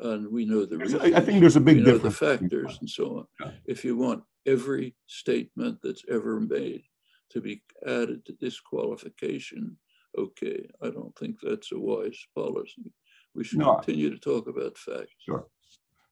[0.00, 1.02] And we know the reasons.
[1.02, 2.02] I think there's a big difference.
[2.02, 3.52] The factors and so on.
[3.64, 6.82] If you want every statement that's ever made
[7.30, 9.76] to be added to this qualification,
[10.18, 12.92] okay, I don't think that's a wise policy.
[13.34, 13.76] We should no.
[13.76, 15.14] continue to talk about facts.
[15.24, 15.46] Sure.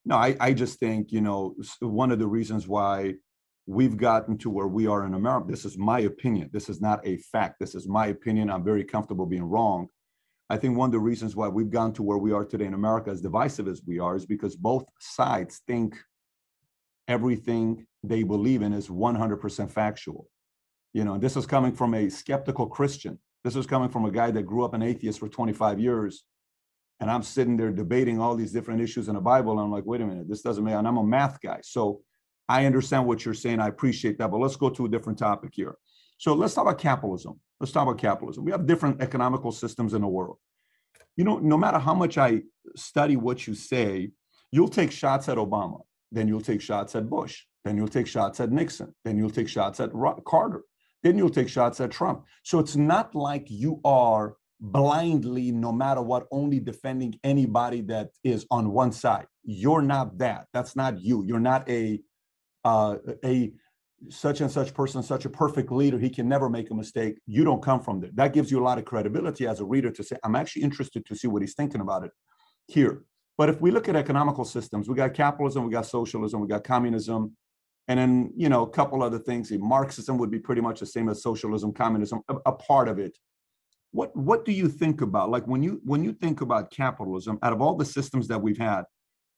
[0.04, 3.14] No, I, I just think, you know, one of the reasons why
[3.66, 6.50] we've gotten to where we are in America, this is my opinion.
[6.52, 7.60] This is not a fact.
[7.60, 8.50] This is my opinion.
[8.50, 9.88] I'm very comfortable being wrong.
[10.50, 12.74] I think one of the reasons why we've gone to where we are today in
[12.74, 15.96] America, as divisive as we are, is because both sides think
[17.06, 20.28] everything they believe in is 100% factual.
[20.92, 23.18] You know, this is coming from a skeptical Christian.
[23.44, 26.24] This is coming from a guy that grew up an atheist for 25 years
[27.02, 29.50] and I'm sitting there debating all these different issues in the Bible.
[29.50, 31.58] And I'm like, wait a minute, this doesn't make, and I'm a math guy.
[31.64, 32.00] So
[32.48, 33.58] I understand what you're saying.
[33.58, 34.30] I appreciate that.
[34.30, 35.74] But let's go to a different topic here.
[36.18, 37.40] So let's talk about capitalism.
[37.58, 38.44] Let's talk about capitalism.
[38.44, 40.36] We have different economical systems in the world.
[41.16, 42.42] You know, no matter how much I
[42.76, 44.12] study what you say,
[44.52, 45.80] you'll take shots at Obama,
[46.12, 49.48] then you'll take shots at Bush, then you'll take shots at Nixon, then you'll take
[49.48, 49.90] shots at
[50.24, 50.62] Carter,
[51.02, 52.26] then you'll take shots at Trump.
[52.44, 58.46] So it's not like you are blindly, no matter what, only defending anybody that is
[58.50, 59.26] on one side.
[59.42, 60.46] You're not that.
[60.52, 61.24] That's not you.
[61.24, 62.00] You're not a
[62.64, 63.52] uh, a
[64.08, 65.98] such and such person, such a perfect leader.
[65.98, 67.18] He can never make a mistake.
[67.26, 68.10] You don't come from there.
[68.14, 71.04] That gives you a lot of credibility as a reader to say, I'm actually interested
[71.06, 72.12] to see what he's thinking about it
[72.68, 73.02] here.
[73.36, 76.62] But if we look at economical systems, we got capitalism, we got socialism, we got
[76.62, 77.36] communism,
[77.88, 79.50] and then you know a couple other things.
[79.52, 83.16] Marxism would be pretty much the same as socialism, communism, a, a part of it
[83.92, 87.52] what what do you think about like when you when you think about capitalism out
[87.52, 88.84] of all the systems that we've had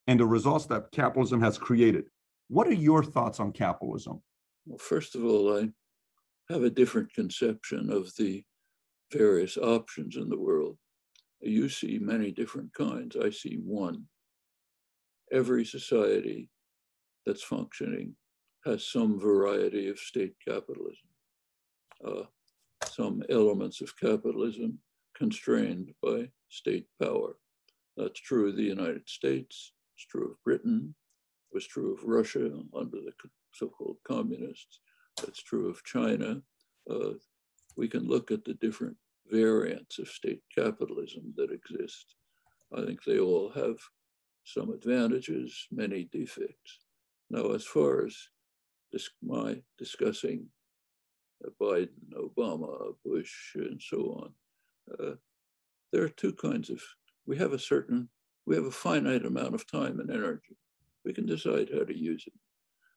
[0.07, 2.05] and the results that capitalism has created
[2.47, 4.21] what are your thoughts on capitalism?
[4.65, 5.69] Well first of all i
[6.51, 8.43] have a different conception of the
[9.11, 10.77] various options in the world.
[11.41, 13.15] You see many different kinds.
[13.15, 14.05] I see one.
[15.31, 16.49] Every society
[17.25, 18.15] that's functioning
[18.65, 21.07] has some variety of state capitalism.
[22.05, 22.23] Uh,
[22.85, 24.79] some elements of capitalism
[25.15, 27.37] constrained by state power.
[27.97, 30.93] That's true of the United States, it's true of Britain,
[31.51, 33.13] it was true of Russia under the
[33.53, 34.79] so-called communists,
[35.17, 36.41] that's true of China.
[36.89, 37.13] Uh,
[37.77, 38.97] we can look at the different
[39.27, 42.15] variants of state capitalism that exist.
[42.75, 43.77] I think they all have
[44.43, 46.79] some advantages, many defects.
[47.29, 48.15] Now, as far as
[48.91, 50.47] this, my discussing
[51.61, 54.31] Biden, Obama, Bush, and so on,
[54.99, 55.15] uh,
[55.91, 56.81] there are two kinds of,
[57.25, 58.09] we have a certain,
[58.45, 60.57] we have a finite amount of time and energy.
[61.03, 62.33] We can decide how to use it.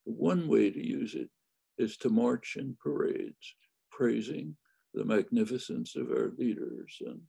[0.05, 1.31] One way to use it
[1.77, 3.55] is to march in parades,
[3.91, 4.57] praising
[4.95, 7.21] the magnificence of our leaders and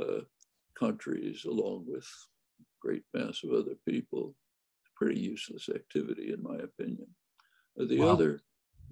[0.00, 0.20] uh,
[0.78, 2.06] countries, along with
[2.80, 4.34] great mass of other people.
[4.96, 7.08] Pretty useless activity, in my opinion.
[7.78, 8.08] Uh, the wow.
[8.08, 8.40] other,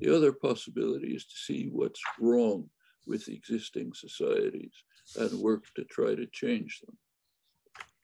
[0.01, 2.69] the other possibility is to see what's wrong
[3.07, 4.73] with existing societies
[5.17, 6.97] and work to try to change them.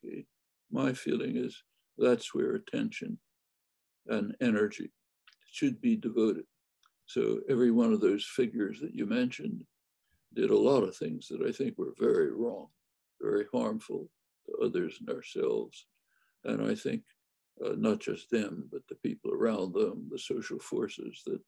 [0.05, 0.25] Okay.
[0.71, 1.63] My feeling is
[1.97, 3.17] that's where attention
[4.07, 4.91] and energy
[5.51, 6.45] should be devoted.
[7.05, 9.63] So every one of those figures that you mentioned
[10.33, 12.67] did a lot of things that I think were very wrong,
[13.19, 14.09] very harmful
[14.45, 15.87] to others and ourselves.
[16.45, 17.03] And I think
[17.63, 21.41] uh, not just them, but the people around them, the social forces that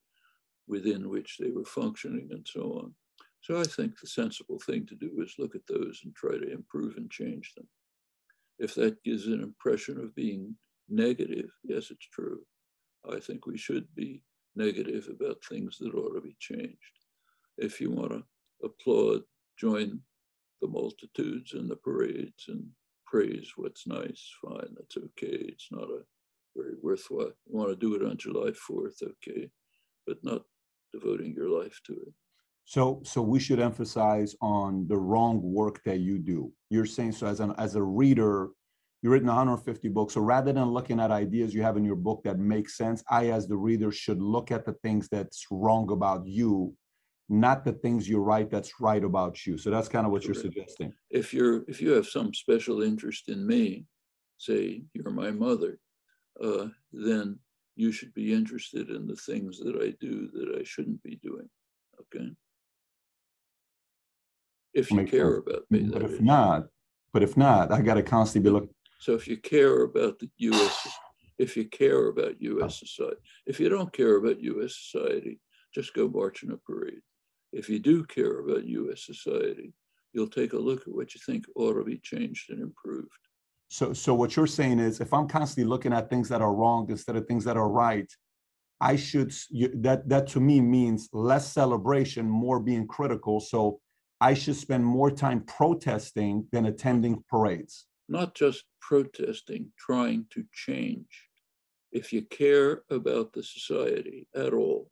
[0.67, 2.93] within which they were functioning and so on.
[3.41, 6.51] So I think the sensible thing to do is look at those and try to
[6.51, 7.67] improve and change them.
[8.57, 10.55] If that gives an impression of being
[10.87, 12.39] negative, yes, it's true.
[13.11, 14.23] I think we should be
[14.55, 16.77] negative about things that ought to be changed.
[17.57, 18.23] If you want to
[18.63, 19.23] applaud,
[19.59, 19.99] join
[20.61, 22.65] the multitudes in the parades and
[23.05, 25.37] praise what's nice, fine, that's okay.
[25.49, 25.99] It's not a
[26.55, 27.33] very worthwhile.
[27.45, 29.49] You want to do it on July 4th, okay,
[30.07, 30.43] but not
[30.93, 32.13] devoting your life to it.
[32.65, 36.51] So, so we should emphasize on the wrong work that you do.
[36.69, 38.49] You're saying so as an as a reader,
[39.01, 40.13] you've written 150 books.
[40.13, 43.31] So rather than looking at ideas you have in your book that make sense, I,
[43.31, 46.73] as the reader, should look at the things that's wrong about you,
[47.27, 49.57] not the things you write that's right about you.
[49.57, 50.35] So that's kind of what Correct.
[50.35, 50.93] you're suggesting.
[51.09, 53.85] If you're if you have some special interest in me,
[54.37, 55.79] say you're my mother,
[56.41, 57.39] uh, then
[57.75, 61.49] you should be interested in the things that I do that I shouldn't be doing.
[61.99, 62.29] Okay.
[64.73, 65.81] If you care about me.
[65.91, 66.21] But if is.
[66.21, 66.67] not,
[67.11, 68.75] but if not, I got to constantly be looking.
[68.99, 70.87] So if you care about the U.S.,
[71.37, 72.79] if you care about U.S.
[72.79, 74.75] society, if you don't care about U.S.
[74.75, 75.39] society,
[75.73, 77.01] just go march in a parade.
[77.51, 79.05] If you do care about U.S.
[79.05, 79.73] society,
[80.13, 83.09] you'll take a look at what you think ought to be changed and improved.
[83.73, 86.89] So, so what you're saying is, if I'm constantly looking at things that are wrong
[86.89, 88.11] instead of things that are right,
[88.79, 89.33] I should
[89.87, 93.39] that that to me means less celebration, more being critical.
[93.39, 93.79] So
[94.21, 101.29] I should spend more time protesting than attending parades not just protesting, trying to change.
[101.91, 104.89] If you care about the society at all,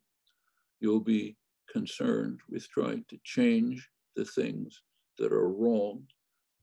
[0.80, 1.36] you'll be
[1.70, 4.82] concerned with trying to change the things
[5.18, 6.04] that are wrong,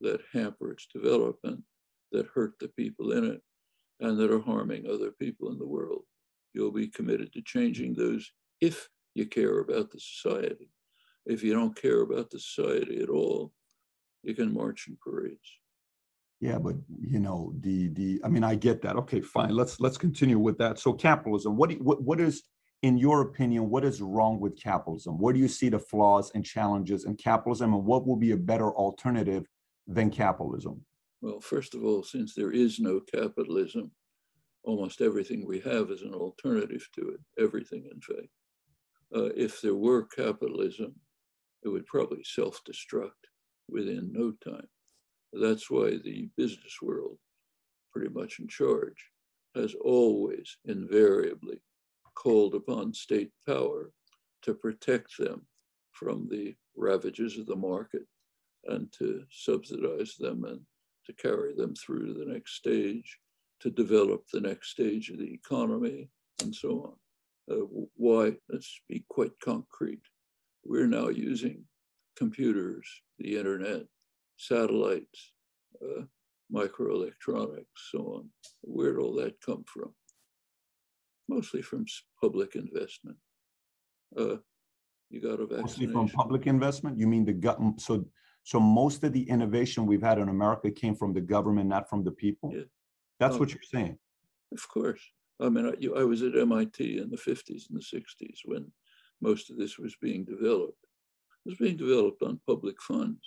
[0.01, 1.63] that hamper its development,
[2.11, 3.41] that hurt the people in it,
[3.99, 6.03] and that are harming other people in the world.
[6.53, 8.31] You'll be committed to changing those
[8.61, 10.69] if you care about the society.
[11.25, 13.51] If you don't care about the society at all,
[14.23, 15.59] you can march in parades.
[16.41, 18.95] Yeah, but you know the the I mean I get that.
[18.95, 19.55] Okay, fine.
[19.55, 20.79] Let's let's continue with that.
[20.79, 21.57] So capitalism.
[21.57, 22.43] What what what is
[22.81, 25.19] in your opinion what is wrong with capitalism?
[25.19, 28.37] Where do you see the flaws and challenges in capitalism, and what will be a
[28.37, 29.45] better alternative
[29.85, 30.81] than capitalism?
[31.21, 33.91] Well, first of all, since there is no capitalism,
[34.63, 37.19] almost everything we have is an alternative to it.
[37.43, 38.29] Everything, in fact.
[39.13, 40.95] Uh, if there were capitalism,
[41.63, 43.09] it would probably self-destruct
[43.67, 44.67] within no time.
[45.33, 47.17] That's why the business world,
[47.91, 49.11] pretty much in charge,
[49.55, 51.59] has always invariably
[52.15, 53.91] called upon state power
[54.43, 55.45] to protect them
[55.91, 58.03] from the ravages of the market
[58.65, 60.61] and to subsidize them and
[61.09, 63.17] to carry them through to the next stage,
[63.61, 66.09] to develop the next stage of the economy,
[66.41, 66.95] and so
[67.49, 67.57] on.
[67.57, 68.33] Uh, why?
[68.49, 70.01] Let's be quite concrete.
[70.63, 71.63] We're now using
[72.15, 72.87] computers,
[73.17, 73.83] the internet,
[74.37, 75.33] satellites,
[75.81, 76.03] uh,
[76.53, 78.29] microelectronics, so on.
[78.61, 79.93] Where'd all that come from?
[81.27, 81.85] Mostly from
[82.21, 83.17] public investment.
[84.17, 84.37] Uh,
[85.09, 85.63] you got a vaccination.
[85.63, 86.99] Mostly from public investment?
[86.99, 87.81] You mean the government?
[87.81, 88.05] So,
[88.43, 92.03] so most of the innovation we've had in America came from the government, not from
[92.03, 92.51] the people?
[92.53, 92.63] Yeah.
[93.19, 93.97] That's um, what you're saying.
[94.51, 95.01] Of course.
[95.41, 98.71] I mean, I, you, I was at MIT in the 50s and the 60s when
[99.21, 100.85] most of this was being developed.
[101.45, 103.21] It was being developed on public funds.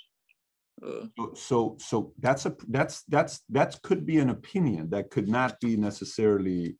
[0.85, 5.29] Uh, so, so, so that's a that's that's that could be an opinion that could
[5.29, 6.77] not be necessarily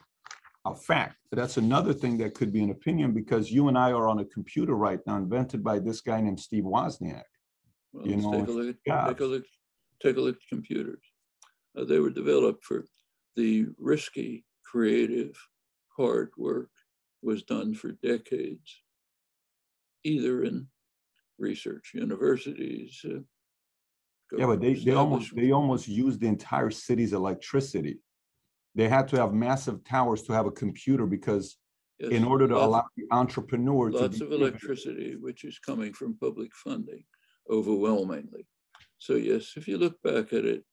[0.65, 1.17] a fact.
[1.31, 4.25] That's another thing that could be an opinion because you and I are on a
[4.25, 7.23] computer right now, invented by this guy named Steve Wozniak.
[7.93, 9.45] Well, you know, take a look at, take a look,
[10.03, 11.03] take a look at computers.
[11.77, 12.85] Uh, they were developed for
[13.37, 15.37] the risky, creative,
[15.97, 16.71] hard work
[17.23, 18.83] was done for decades,
[20.05, 20.67] either in
[21.39, 23.01] research universities.
[23.05, 23.21] Uh,
[24.37, 27.99] yeah, but they, they almost they almost used the entire city's electricity.
[28.75, 31.59] They had to have massive towers to have a computer because
[31.99, 36.51] yes, in order to allow the entrepreneur lots of electricity, which is coming from public
[36.55, 37.05] funding
[37.51, 38.47] overwhelmingly.
[38.99, 40.65] So yes, if you look back at it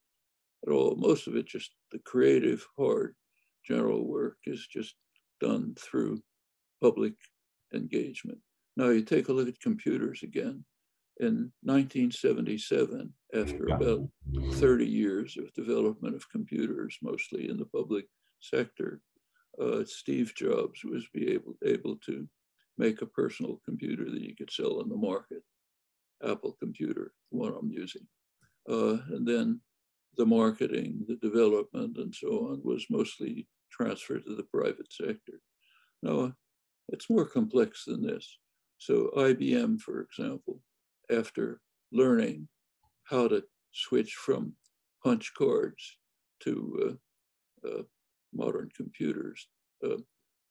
[0.66, 3.14] at all, most of it just the creative, hard,
[3.64, 4.94] general work is just
[5.40, 6.22] done through
[6.82, 7.14] public
[7.74, 8.38] engagement.
[8.76, 10.64] Now you take a look at computers again.
[11.18, 14.08] In 1977, after about
[14.52, 18.06] 30 years of development of computers, mostly in the public
[18.40, 19.02] sector,
[19.60, 22.26] uh, Steve Jobs was be able, able to
[22.78, 25.42] make a personal computer that you could sell in the market.
[26.24, 28.06] Apple computer, the one I'm using.
[28.68, 29.60] Uh, and then
[30.16, 35.40] the marketing, the development, and so on was mostly transferred to the private sector.
[36.02, 36.32] Now,
[36.88, 38.38] it's more complex than this.
[38.78, 40.60] So IBM, for example,
[41.10, 41.60] after
[41.92, 42.48] learning
[43.04, 43.42] how to
[43.72, 44.54] switch from
[45.04, 45.98] punch cards
[46.40, 46.96] to
[47.64, 47.82] uh, uh,
[48.34, 49.48] modern computers,
[49.84, 49.96] uh,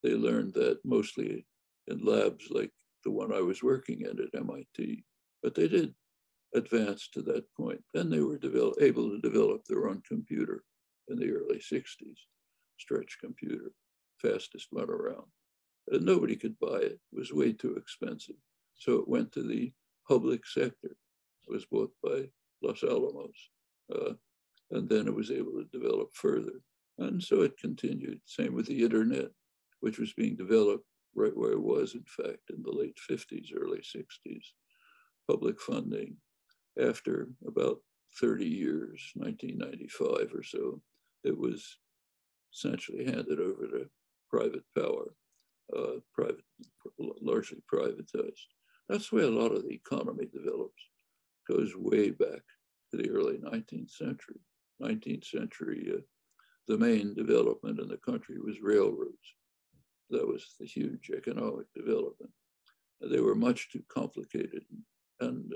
[0.03, 1.45] they learned that mostly
[1.87, 2.71] in labs like
[3.03, 5.03] the one I was working in at MIT.
[5.41, 5.93] But they did
[6.53, 7.81] advance to that point.
[7.93, 8.39] Then they were
[8.81, 10.63] able to develop their own computer
[11.07, 12.17] in the early 60s,
[12.77, 13.71] stretch computer,
[14.21, 15.25] fastest one around.
[15.87, 16.99] And nobody could buy it.
[17.11, 18.35] It was way too expensive.
[18.75, 19.71] So it went to the
[20.07, 20.95] public sector.
[21.47, 22.29] It was bought by
[22.61, 23.49] Los Alamos.
[23.93, 24.13] Uh,
[24.71, 26.61] and then it was able to develop further.
[26.99, 28.19] And so it continued.
[28.25, 29.29] Same with the internet,
[29.79, 30.85] which was being developed
[31.15, 34.43] right where it was, in fact, in the late 50s, early 60s.
[35.29, 36.17] Public funding.
[36.81, 37.81] After about
[38.19, 40.81] 30 years, 1995 or so,
[41.23, 41.77] it was
[42.51, 43.89] essentially handed over to
[44.27, 45.13] private power,
[45.77, 46.43] uh, private,
[47.21, 48.47] largely privatized.
[48.87, 50.81] That's the way a lot of the economy develops.
[51.47, 52.41] It Goes way back
[52.89, 54.39] to the early 19th century.
[54.81, 56.01] 19th century, uh,
[56.67, 59.35] the main development in the country was railroads.
[60.09, 62.31] That was the huge economic development.
[62.99, 64.81] They were much too complicated and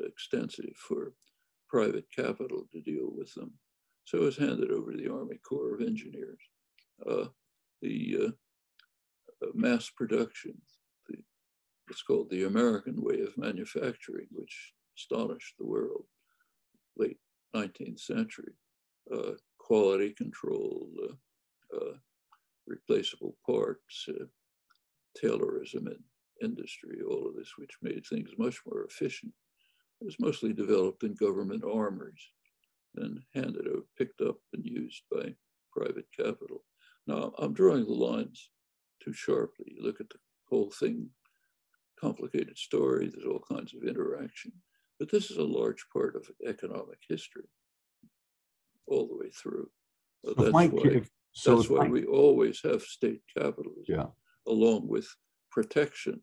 [0.06, 1.14] extensive for
[1.70, 3.52] private capital to deal with them.
[4.06, 6.40] So it was handed over to the Army Corps of Engineers.
[7.10, 7.26] Uh,
[7.82, 10.54] the uh, uh mass production,
[11.08, 11.18] the,
[11.90, 16.06] it's called the American way of manufacturing, which astonished the world,
[16.98, 17.18] late
[17.56, 18.54] 19th century.
[19.12, 21.94] Uh, quality control, uh, uh,
[22.68, 24.08] replaceable parts,
[25.22, 25.98] Taylorism in
[26.42, 29.32] industry, all of this, which made things much more efficient.
[30.04, 32.28] It was mostly developed in government armories
[32.98, 35.34] and handed out, picked up and used by
[35.72, 36.66] private capital.
[37.08, 38.50] Now, I'm drawing the lines
[39.02, 39.68] too sharply.
[39.68, 41.10] You look at the whole thing,
[41.98, 44.52] complicated story, there's all kinds of interaction.
[45.00, 47.48] But this is a large part of economic history
[48.88, 49.70] all the way through.
[50.26, 54.08] So that's Mike, why, if, so that's why Mike, we always have state capitalism, yeah.
[54.48, 55.08] along with
[55.50, 56.22] protection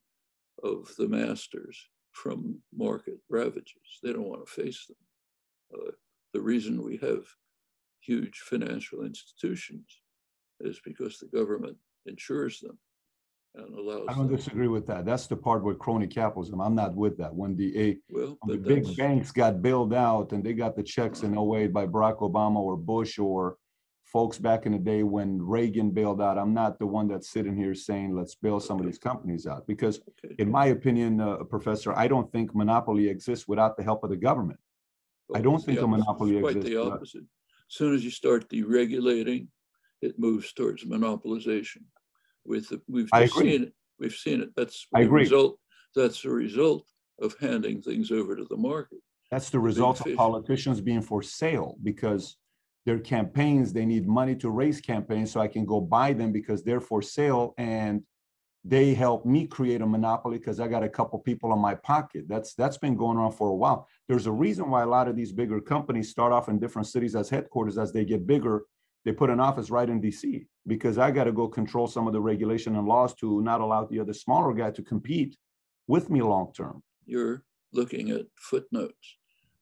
[0.62, 3.98] of the masters from market ravages.
[4.02, 4.96] They don't want to face them.
[5.74, 5.90] Uh,
[6.32, 7.24] the reason we have
[8.00, 10.00] huge financial institutions
[10.60, 12.78] is because the government insures them
[13.54, 14.06] and allows.
[14.08, 14.36] I don't them.
[14.36, 15.04] disagree with that.
[15.04, 16.60] That's the part with crony capitalism.
[16.60, 17.34] I'm not with that.
[17.34, 20.82] When the a well, when the big banks got bailed out and they got the
[20.82, 23.56] checks in 08 by Barack Obama or Bush or
[24.12, 27.56] folks back in the day when Reagan bailed out, I'm not the one that's sitting
[27.56, 28.84] here saying let's bail some okay.
[28.84, 30.34] of these companies out because, okay.
[30.38, 34.16] in my opinion, uh, Professor, I don't think monopoly exists without the help of the
[34.16, 34.58] government.
[35.34, 36.74] I don't think a monopoly quite exists.
[36.74, 37.22] Quite the opposite.
[37.22, 39.46] As soon as you start deregulating,
[40.02, 41.82] it moves towards monopolization.
[42.44, 43.74] With the, we've seen it.
[44.00, 44.50] We've seen it.
[44.56, 45.22] That's I agree.
[45.22, 45.58] result.
[45.94, 46.86] That's the result
[47.20, 48.98] of handing things over to the market.
[49.30, 52.36] That's the result of politicians being for sale because
[52.86, 56.62] their campaigns, they need money to raise campaigns so I can go buy them because
[56.62, 58.02] they're for sale and
[58.64, 62.24] they help me create a monopoly because I got a couple people in my pocket.
[62.28, 63.88] That's that's been going on for a while.
[64.08, 67.16] There's a reason why a lot of these bigger companies start off in different cities
[67.16, 67.78] as headquarters.
[67.78, 68.64] As they get bigger,
[69.04, 72.12] they put an office right in DC because I got to go control some of
[72.12, 75.36] the regulation and laws to not allow the other smaller guy to compete
[75.86, 76.82] with me long term.
[77.06, 79.16] You're looking at footnotes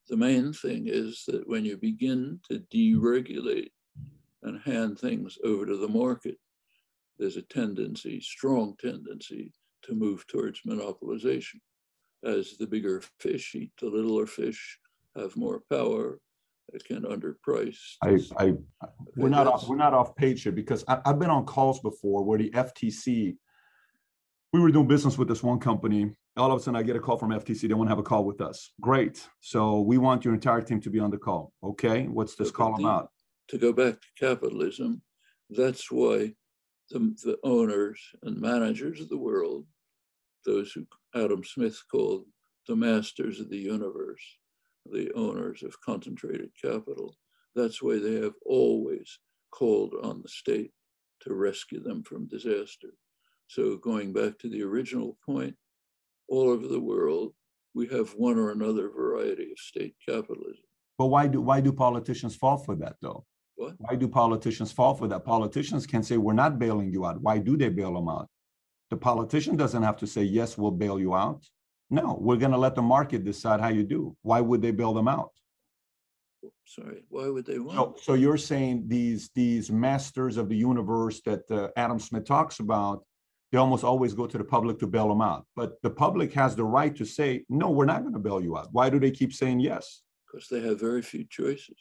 [0.08, 3.70] the main thing is that when you begin to deregulate
[4.42, 6.36] and hand things over to the market,
[7.18, 9.52] there's a tendency, strong tendency,
[9.82, 11.60] to move towards monopolization.
[12.24, 14.78] As the bigger fish eat the littler fish,
[15.16, 16.18] have more power,
[16.84, 17.78] can underprice.
[18.02, 18.52] I, I,
[19.16, 22.24] we're not off, we're not off page here because I, I've been on calls before
[22.24, 23.36] where the FTC,
[24.52, 26.12] we were doing business with this one company.
[26.38, 27.68] All of a sudden I get a call from FTC.
[27.68, 28.70] They want to have a call with us.
[28.80, 29.28] Great.
[29.40, 31.52] So we want your entire team to be on the call.
[31.62, 32.06] Okay.
[32.06, 33.10] What's this call about?
[33.48, 35.02] to go back to capitalism,
[35.50, 36.34] that's why
[36.90, 39.66] the, the owners and managers of the world,
[40.44, 42.24] those who Adam Smith called
[42.66, 44.22] the masters of the universe,
[44.90, 47.16] the owners of concentrated capital,
[47.54, 49.18] that's why they have always
[49.50, 50.72] called on the state
[51.20, 52.90] to rescue them from disaster.
[53.48, 55.56] So going back to the original point,
[56.28, 57.32] all over the world,
[57.74, 60.64] we have one or another variety of state capitalism.
[60.96, 63.24] But why do, why do politicians fall for that though?
[63.56, 63.74] What?
[63.78, 65.24] Why do politicians fall for that?
[65.24, 67.20] Politicians can say, we're not bailing you out.
[67.20, 68.28] Why do they bail them out?
[68.90, 71.44] The politician doesn't have to say, yes, we'll bail you out.
[71.90, 74.16] No, we're going to let the market decide how you do.
[74.22, 75.32] Why would they bail them out?
[76.64, 77.76] Sorry, why would they want?
[77.76, 82.60] So, so you're saying these, these masters of the universe that uh, Adam Smith talks
[82.60, 83.04] about,
[83.50, 85.46] they almost always go to the public to bail them out.
[85.56, 88.56] But the public has the right to say, no, we're not going to bail you
[88.58, 88.68] out.
[88.72, 90.02] Why do they keep saying yes?
[90.30, 91.76] because they have very few choices.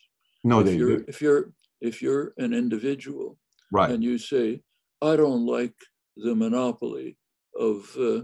[0.45, 1.05] No, if they you're do.
[1.09, 1.51] if you're
[1.82, 3.38] if you're an individual
[3.74, 3.91] Right.
[3.91, 4.61] and you say,
[5.01, 5.76] I don't like
[6.15, 7.18] the monopoly
[7.59, 8.20] of uh,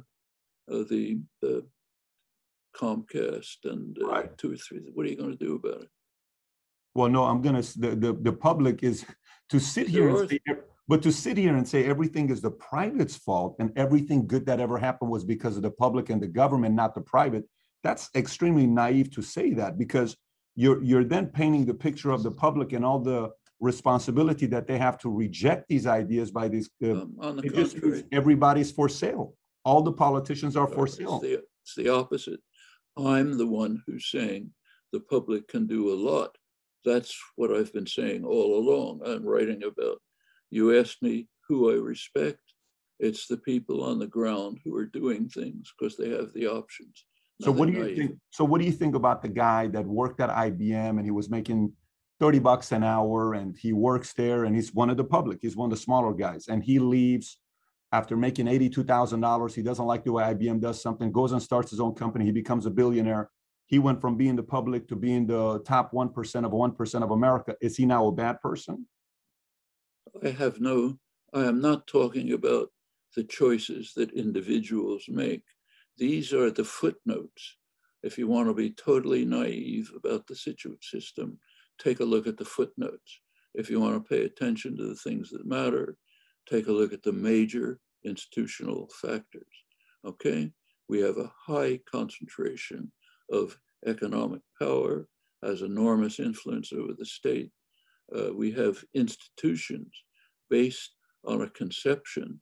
[0.72, 1.60] uh, the uh,
[2.74, 4.38] Comcast and uh, Right.
[4.38, 5.90] two or three, what are you going to do about it?
[6.96, 9.06] Well, no, I'm gonna, the, the, the public is
[9.50, 10.40] to sit here and say,
[10.88, 14.60] but to sit here and say everything is the private's fault and everything good that
[14.60, 17.46] ever happened was because of the public and the government, not the private.
[17.84, 20.16] That's extremely naive to say that because
[20.56, 24.78] you're, you're then painting the picture of the public and all the responsibility that they
[24.78, 29.36] have to reject these ideas by these, uh, Um, on the contrary, everybody's for sale.
[29.64, 31.20] All the politicians are for it's sale.
[31.20, 32.42] the, it's the opposite.
[32.98, 34.52] I'm the one who's saying
[34.92, 36.38] the public can do a lot.
[36.84, 39.02] That's what I've been saying all along.
[39.06, 40.00] I'm writing about.
[40.54, 42.40] You asked me who I respect.
[43.00, 47.06] It's the people on the ground who are doing things because they have the options.
[47.42, 48.20] So what do you think?
[48.30, 51.28] So what do you think about the guy that worked at IBM and he was
[51.28, 51.74] making
[52.20, 55.56] 30 bucks an hour and he works there and he's one of the public, he's
[55.56, 57.40] one of the smaller guys and he leaves
[57.92, 59.56] after making $82,000.
[59.56, 62.26] He doesn't like the way IBM does something, goes and starts his own company.
[62.26, 63.32] He becomes a billionaire.
[63.66, 67.56] He went from being the public to being the top 1% of 1% of America.
[67.60, 68.86] Is he now a bad person?
[70.22, 71.00] I have no,
[71.34, 72.70] I am not talking about
[73.16, 75.44] the choices that individuals make.
[75.98, 77.58] These are the footnotes.
[78.04, 81.40] If you want to be totally naive about the situ- system,
[81.80, 83.22] take a look at the footnotes.
[83.56, 85.96] If you want to pay attention to the things that matter,
[86.48, 89.54] take a look at the major institutional factors.
[90.06, 90.52] Okay?
[90.90, 92.92] We have a high concentration
[93.32, 95.08] of economic power,
[95.42, 97.52] has enormous influence over the state.
[98.16, 99.92] Uh, we have institutions
[100.50, 100.96] based
[101.26, 102.40] on a conception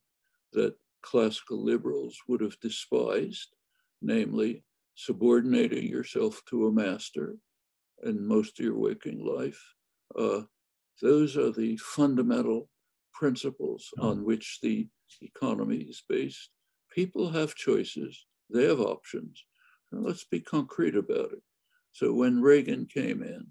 [0.54, 3.56] that classical liberals would have despised,
[4.02, 4.64] namely
[4.96, 7.38] subordinating yourself to a master
[8.04, 9.62] in most of your waking life.
[10.18, 10.42] Uh,
[11.02, 12.70] those are the fundamental
[13.14, 14.88] principles on which the
[15.22, 16.50] economy is based.
[16.94, 19.44] People have choices, they have options.
[19.92, 21.42] and let's be concrete about it.
[21.92, 23.48] So when Reagan came in,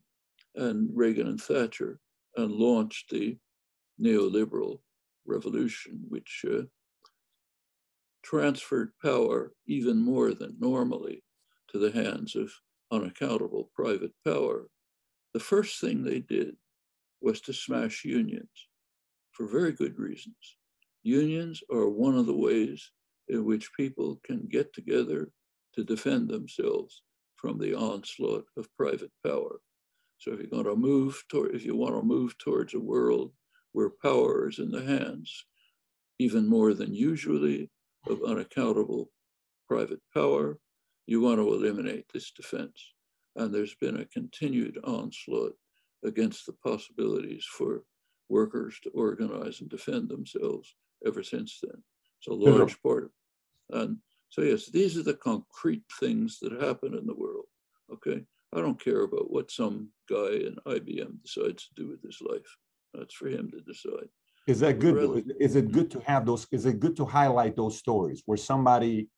[0.55, 2.01] and Reagan and Thatcher,
[2.37, 3.37] and launched the
[4.01, 4.81] neoliberal
[5.27, 6.63] revolution, which uh,
[8.23, 11.23] transferred power even more than normally
[11.69, 12.51] to the hands of
[12.91, 14.67] unaccountable private power.
[15.35, 16.57] The first thing they did
[17.21, 18.69] was to smash unions
[19.33, 20.57] for very good reasons.
[21.03, 22.91] Unions are one of the ways
[23.29, 25.31] in which people can get together
[25.75, 27.03] to defend themselves
[27.37, 29.61] from the onslaught of private power.
[30.21, 33.33] So if you're going to move toward, if you want to move towards a world
[33.73, 35.47] where power is in the hands,
[36.19, 37.71] even more than usually,
[38.07, 39.11] of unaccountable
[39.67, 40.59] private power,
[41.07, 42.93] you want to eliminate this defense.
[43.37, 45.55] And there's been a continued onslaught
[46.05, 47.85] against the possibilities for
[48.29, 50.75] workers to organize and defend themselves
[51.07, 51.83] ever since then.
[52.19, 53.05] It's a large part.
[53.05, 53.11] Of
[53.71, 53.83] it.
[53.83, 53.97] And
[54.29, 57.47] so, yes, these are the concrete things that happen in the world.
[57.91, 58.23] Okay.
[58.55, 62.47] I don't care about what some guy in IBM decides to do with his life.
[62.95, 64.09] That's for him to decide.
[64.49, 64.97] Is that good?
[65.19, 66.47] Is- Is it good to have those?
[66.51, 69.09] Is it good to highlight those stories where somebody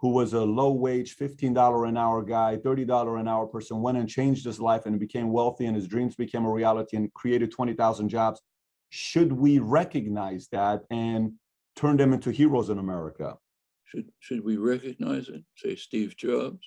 [0.00, 4.08] who was a low wage, $15 an hour guy, $30 an hour person went and
[4.08, 8.08] changed his life and became wealthy and his dreams became a reality and created 20,000
[8.08, 8.40] jobs?
[8.88, 11.34] Should we recognize that and
[11.76, 13.36] turn them into heroes in America?
[13.84, 15.44] Should, should we recognize it?
[15.54, 16.66] Say Steve Jobs?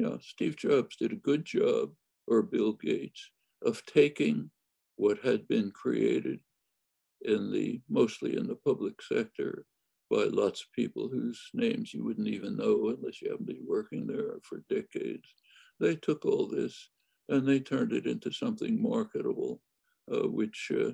[0.00, 1.90] Yeah, Steve Jobs did a good job
[2.26, 3.30] or Bill Gates
[3.62, 4.50] of taking
[4.96, 6.40] what had been created
[7.20, 9.66] in the mostly in the public sector
[10.10, 13.60] by lots of people whose names you wouldn't even know unless you happen to be
[13.62, 15.34] working there for decades.
[15.80, 16.88] They took all this
[17.28, 19.60] and they turned it into something marketable,
[20.10, 20.92] uh, which uh,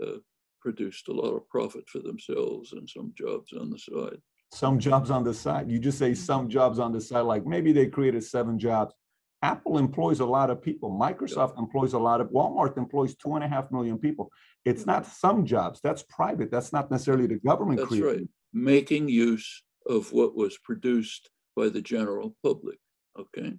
[0.00, 0.18] uh,
[0.60, 4.20] produced a lot of profit for themselves and some jobs on the side.
[4.52, 5.70] Some jobs on the side.
[5.70, 6.24] You just say mm-hmm.
[6.24, 8.94] some jobs on the side, like maybe they created seven jobs.
[9.42, 10.90] Apple employs a lot of people.
[10.90, 14.30] Microsoft employs a lot of, Walmart employs two and a half million people.
[14.64, 14.92] It's mm-hmm.
[14.92, 16.50] not some jobs, that's private.
[16.50, 18.08] That's not necessarily the government That's creating.
[18.10, 18.28] right.
[18.52, 22.78] Making use of what was produced by the general public.
[23.18, 23.54] Okay,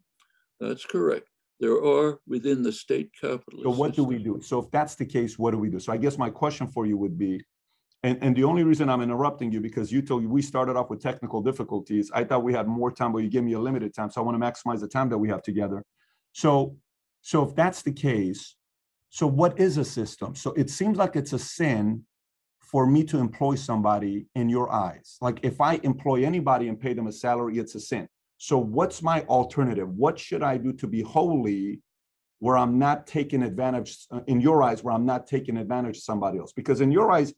[0.60, 1.28] that's correct.
[1.60, 3.64] There are within the state capitalist.
[3.64, 4.40] So what do we do?
[4.42, 5.80] So if that's the case, what do we do?
[5.80, 7.44] So I guess my question for you would be,
[8.04, 11.02] and, and the only reason I'm interrupting you because you told we started off with
[11.02, 12.12] technical difficulties.
[12.14, 14.12] I thought we had more time, but you gave me a limited time.
[14.12, 15.84] So I want to maximize the time that we have together.
[16.34, 16.78] So,
[17.22, 18.56] so if that's the case,
[19.10, 20.36] so what is a system?
[20.36, 22.04] So it seems like it's a sin
[22.60, 25.18] for me to employ somebody in your eyes.
[25.22, 28.08] Like if I employ anybody and pay them a salary, it's a sin.
[28.38, 29.90] So what's my alternative?
[29.90, 31.82] What should I do to be holy
[32.40, 36.04] where I'm not taking advantage uh, in your eyes, where I'm not taking advantage of
[36.04, 36.54] somebody else?
[36.54, 37.34] Because in your eyes,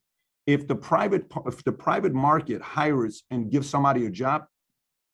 [0.53, 4.45] if the private if the private market hires and gives somebody a job,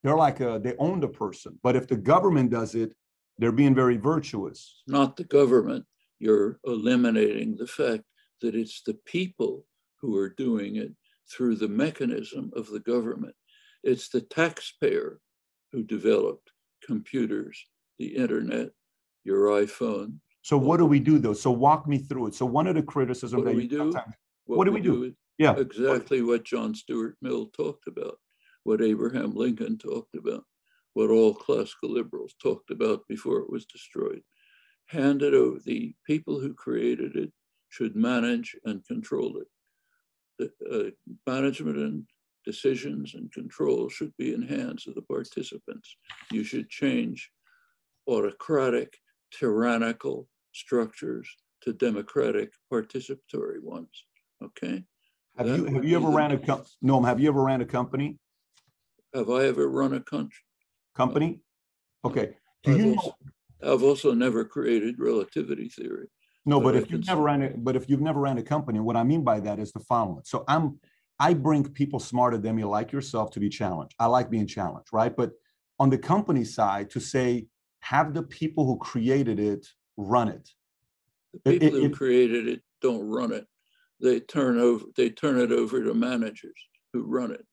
[0.01, 1.59] they're like a, they own the person.
[1.61, 2.93] But if the government does it,
[3.37, 4.81] they're being very virtuous.
[4.87, 5.83] Not the government.
[6.19, 8.03] You're eliminating the fact
[8.41, 9.65] that it's the people
[9.99, 10.91] who are doing it
[11.31, 13.35] through the mechanism of the government.
[13.83, 15.19] It's the taxpayer
[15.73, 16.49] who developed
[16.85, 17.57] computers,
[17.99, 18.69] the internet,
[19.25, 20.19] your iPhone.
[20.43, 21.33] So what do we do though?
[21.33, 22.35] So walk me through it.
[22.35, 23.77] So one of the criticisms What do that we do?
[23.77, 24.13] sometimes-
[24.45, 25.03] What do we do?
[25.03, 28.19] is yeah, exactly what John Stuart Mill talked about,
[28.63, 30.43] what Abraham Lincoln talked about,
[30.93, 34.21] what all classical liberals talked about before it was destroyed.
[34.87, 35.59] Hand it over.
[35.59, 37.31] The people who created it
[37.69, 39.47] should manage and control it.
[40.37, 42.05] The uh, management and
[42.45, 45.97] decisions and control should be in hands of the participants.
[46.31, 47.31] You should change
[48.07, 48.97] autocratic,
[49.31, 51.27] tyrannical structures
[51.61, 54.05] to democratic, participatory ones.
[54.43, 54.83] Okay?
[55.37, 57.01] Have That you have you ever ran a com- no?
[57.03, 58.17] Have you ever ran a company?
[59.13, 60.43] Have I ever run a country?
[60.95, 61.41] Company?
[62.03, 62.37] Okay.
[62.63, 62.95] Do I've you know?
[62.95, 63.15] also,
[63.63, 66.07] I've also never created relativity theory.
[66.45, 68.79] No, but but if you've never ran it, but if you've never ran a company,
[68.79, 70.21] what I mean by that is the following.
[70.25, 70.79] So I'm,
[71.19, 73.95] I bring people smarter than me like yourself to be challenged.
[73.99, 75.15] I like being challenged, right?
[75.15, 75.31] But
[75.79, 77.47] on the company side, to say,
[77.79, 79.65] have the people who created it
[79.97, 80.49] run it.
[81.33, 83.47] The people it- who it- created it don't run it.
[84.01, 86.59] They turn over, they turn it over to managers
[86.93, 87.45] who run it.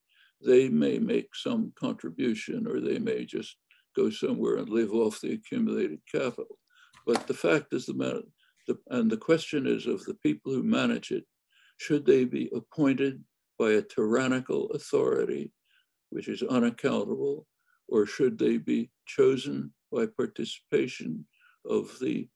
[0.45, 3.57] They may make some contribution or they may just
[3.95, 6.59] go somewhere and live off the accumulated capital.
[7.07, 8.22] But the fact is the matter,
[8.66, 11.24] the, and the question is of the people who manage it,
[11.78, 13.22] should they be appointed
[13.59, 15.53] by a tyrannical authority,
[16.11, 17.47] which is unaccountable,
[17.88, 21.24] or should they be chosen by participation
[21.68, 22.28] of the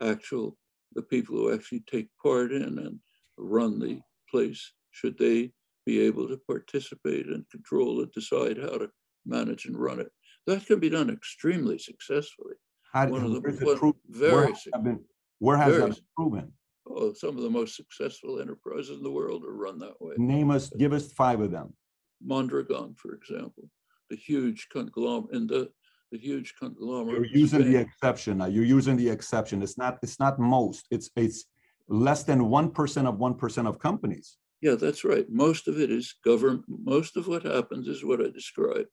[0.00, 0.56] actual,
[0.94, 2.98] the people who actually take part in and
[3.38, 4.72] run the place?
[4.90, 5.52] Should they
[5.86, 8.90] be able to participate and control and decide how to
[9.26, 10.10] manage and run it?
[10.46, 12.54] That can be done extremely successfully.
[12.92, 15.04] How- One of the it one- pro- where very, has suc- that been-
[15.38, 16.52] Where has that been proven?
[16.86, 20.14] oh, some of the most successful enterprises in the world are run that way.
[20.16, 21.74] Name us, give us five of them.
[22.22, 23.70] Mondragon, for example,
[24.10, 25.70] the huge conglomerate, and the,
[26.10, 27.30] the huge conglomerate.
[27.30, 28.46] You're using the exception now.
[28.46, 29.62] You're using the exception.
[29.62, 30.86] It's not, it's not most.
[30.90, 31.44] It's, it's
[31.88, 34.36] less than one percent of one percent of companies.
[34.60, 35.26] Yeah, that's right.
[35.30, 36.64] Most of it is government.
[36.68, 38.88] Most of what happens is what I described.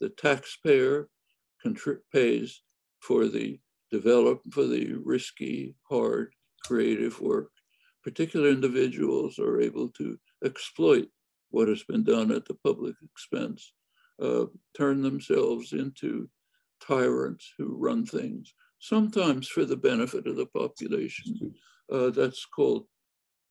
[0.00, 1.08] The taxpayer
[2.12, 2.62] pays
[3.00, 6.32] for the develop for the risky, hard,
[6.64, 7.50] creative work.
[8.02, 11.08] Particular individuals are able to exploit
[11.50, 13.74] what has been done at the public expense,
[14.20, 16.28] uh, turn themselves into
[16.84, 21.54] tyrants who run things, sometimes for the benefit of the population.
[21.92, 22.86] Uh, that's called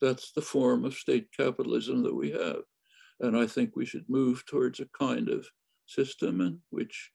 [0.02, 2.64] that's the form of state capitalism that we have.
[3.20, 5.46] And I think we should move towards a kind of
[5.86, 7.12] system in which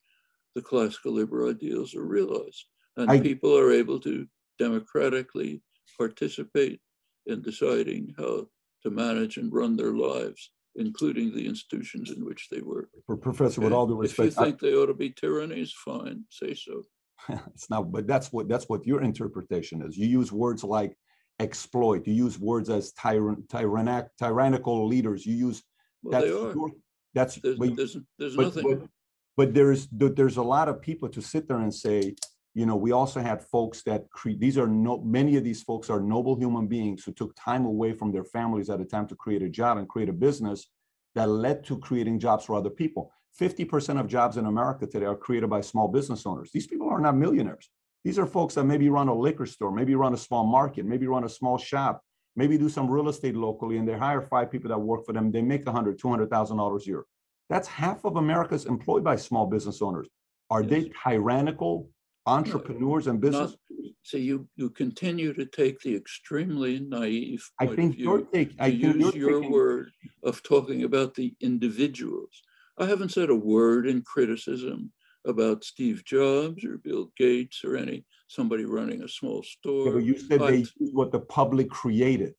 [0.55, 2.67] the classical liberal ideals are realized.
[2.97, 4.27] And I- people are able to
[4.61, 5.63] democratically
[5.99, 6.81] participate
[7.27, 8.47] in deciding how
[8.85, 12.91] to manage and run their lives, including the institutions in which they work.
[13.07, 15.73] For Professor, with all due If you respect, I- think they ought to be tyrannies,
[15.73, 16.85] fine, say so.
[17.53, 19.97] it's not, but that's what, that's what your interpretation is.
[19.99, 20.97] You use words like
[21.39, 25.63] exploit, you use words as tyrant, tyrannic, tyrannical leaders, you use,
[26.03, 26.71] Well, that's, your-
[27.15, 28.79] that's, There's, but- there's, there's but, nothing.
[28.79, 28.89] but,
[29.37, 32.15] but there's, there's a lot of people to sit there and say,
[32.55, 35.91] you know, we also had folks that create, these are no, many of these folks
[35.91, 39.15] are noble human beings who took time away from their families at a time to
[39.15, 40.67] create a job and create a business
[41.15, 43.13] that led to creating jobs for other people.
[43.39, 46.51] 50% of jobs in America today are created by small business owners.
[46.51, 47.69] These people are not millionaires.
[48.05, 51.07] These are folks that maybe run a liquor store, maybe run a small market, maybe
[51.07, 52.03] run a small shop,
[52.37, 55.33] maybe do some real estate locally, and they hire five people that work for them.
[55.33, 57.05] They make $100,000, $200,000 a year.
[57.49, 60.09] That's half of America's employed by small business owners.
[60.51, 60.71] Are yes.
[60.71, 61.89] they tyrannical
[62.27, 63.57] entrepreneurs and business.
[63.71, 67.49] Not, so you you continue to take the extremely naive.
[67.59, 68.57] I think you're taking.
[68.61, 69.91] I use your taking, word
[70.23, 72.43] of talking about the individuals.
[72.79, 74.93] I haven't said a word in criticism
[75.27, 80.01] about Steve Jobs or Bill Gates or any somebody running a small store.
[80.01, 82.35] Yeah, you said they use what the public created.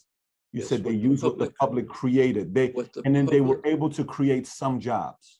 [0.53, 2.53] You yes, said they use what the public created.
[2.53, 5.39] They the and then public, they were able to create some jobs.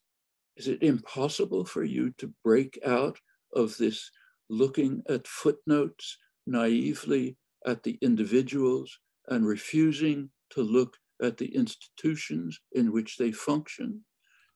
[0.58, 3.18] Is it impossible for you to break out
[3.54, 4.12] of this
[4.50, 12.92] looking at footnotes naively at the individuals and refusing to look at the institutions in
[12.92, 14.02] which they function.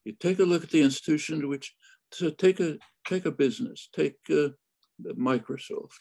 [0.04, 1.74] You take a look at the institution which,
[2.12, 4.48] so take a, take a business, take uh,
[5.18, 5.98] Microsoft.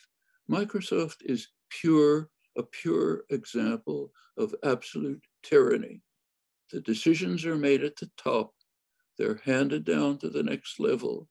[0.49, 6.01] Microsoft is pure, a pure example of absolute tyranny.
[6.71, 8.53] The decisions are made at the top,
[9.17, 11.27] they're handed down to the next level,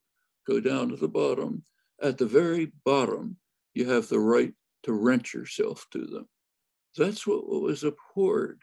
[0.46, 1.64] go down to the bottom,
[2.02, 3.36] at the very bottom,
[3.74, 4.52] you have the right
[4.84, 6.26] to rent yourself to them.
[6.96, 8.62] That's what was abhorred,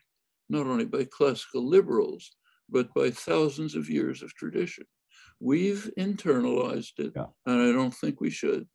[0.49, 2.31] not only by classical liberals,
[2.69, 4.85] but by thousands of years of tradition.
[5.39, 7.25] We've internalized it, yeah.
[7.45, 8.67] and I don't think we should.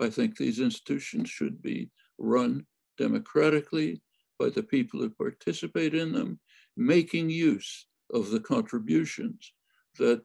[0.00, 2.66] I think these institutions should be run
[2.98, 4.02] democratically
[4.38, 6.40] by the people who participate in them,
[6.76, 9.52] making use of the contributions
[9.98, 10.22] that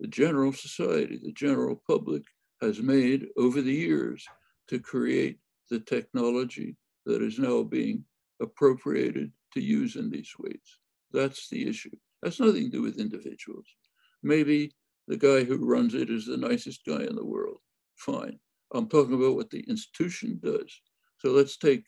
[0.00, 2.22] the general society, the general public
[2.60, 4.24] has made over the years
[4.68, 5.38] to create
[5.70, 8.04] the technology that is now being
[8.40, 10.78] appropriated to use in these ways.
[11.12, 11.96] That's the issue.
[12.22, 13.66] That's nothing to do with individuals.
[14.22, 14.72] Maybe
[15.08, 17.58] the guy who runs it is the nicest guy in the world.
[17.96, 18.38] Fine.
[18.72, 20.72] I'm talking about what the institution does.
[21.18, 21.84] So let's take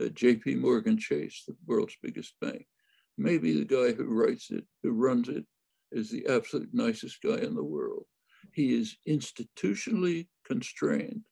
[0.00, 2.66] uh, JP Morgan Chase, the world's biggest bank.
[3.18, 5.44] Maybe the guy who writes it, who runs it,
[5.90, 8.06] is the absolute nicest guy in the world
[8.52, 11.22] he is institutionally constrained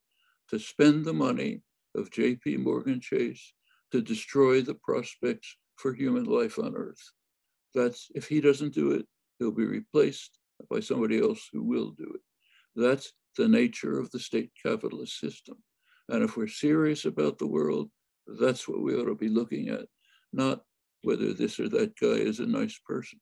[0.48, 1.62] to spend the money
[1.94, 3.54] of JP Morgan Chase
[3.92, 7.00] to destroy the prospects for human life on earth.
[7.74, 9.06] That's if he doesn't do it,
[9.38, 10.38] he'll be replaced
[10.70, 12.20] by somebody else who will do it.
[12.76, 15.56] That's the nature of the state capitalist system.
[16.08, 17.90] And if we're serious about the world,
[18.40, 19.86] that's what we ought to be looking at,
[20.32, 20.62] not
[21.02, 23.18] whether this or that guy is a nice person.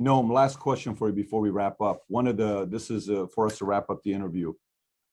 [0.00, 2.02] Noam, last question for you before we wrap up.
[2.08, 4.52] One of the, this is uh, for us to wrap up the interview.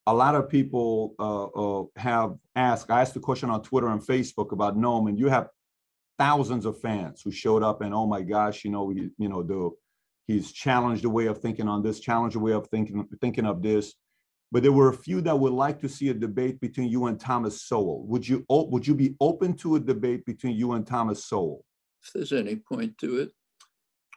[0.06, 4.00] A lot of people uh, uh, have asked, I asked the question on Twitter and
[4.00, 5.48] Facebook about Noam, and you have
[6.18, 9.70] thousands of fans who showed up and, oh my gosh, you know, you know, the,
[10.26, 13.62] he's challenged a way of thinking on this, challenged a way of thinking, thinking of
[13.62, 13.94] this.
[14.52, 17.18] But there were a few that would like to see a debate between you and
[17.18, 18.06] Thomas Sowell.
[18.06, 21.64] Would you, would you be open to a debate between you and Thomas Sowell?
[22.04, 23.32] If there's any point to it.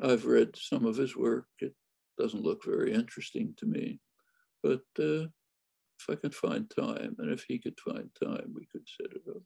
[0.01, 1.47] I've read some of his work.
[1.59, 1.73] It
[2.17, 3.99] doesn't look very interesting to me,
[4.63, 5.27] but uh,
[5.99, 9.23] if I could find time, and if he could find time, we could set it
[9.29, 9.41] up.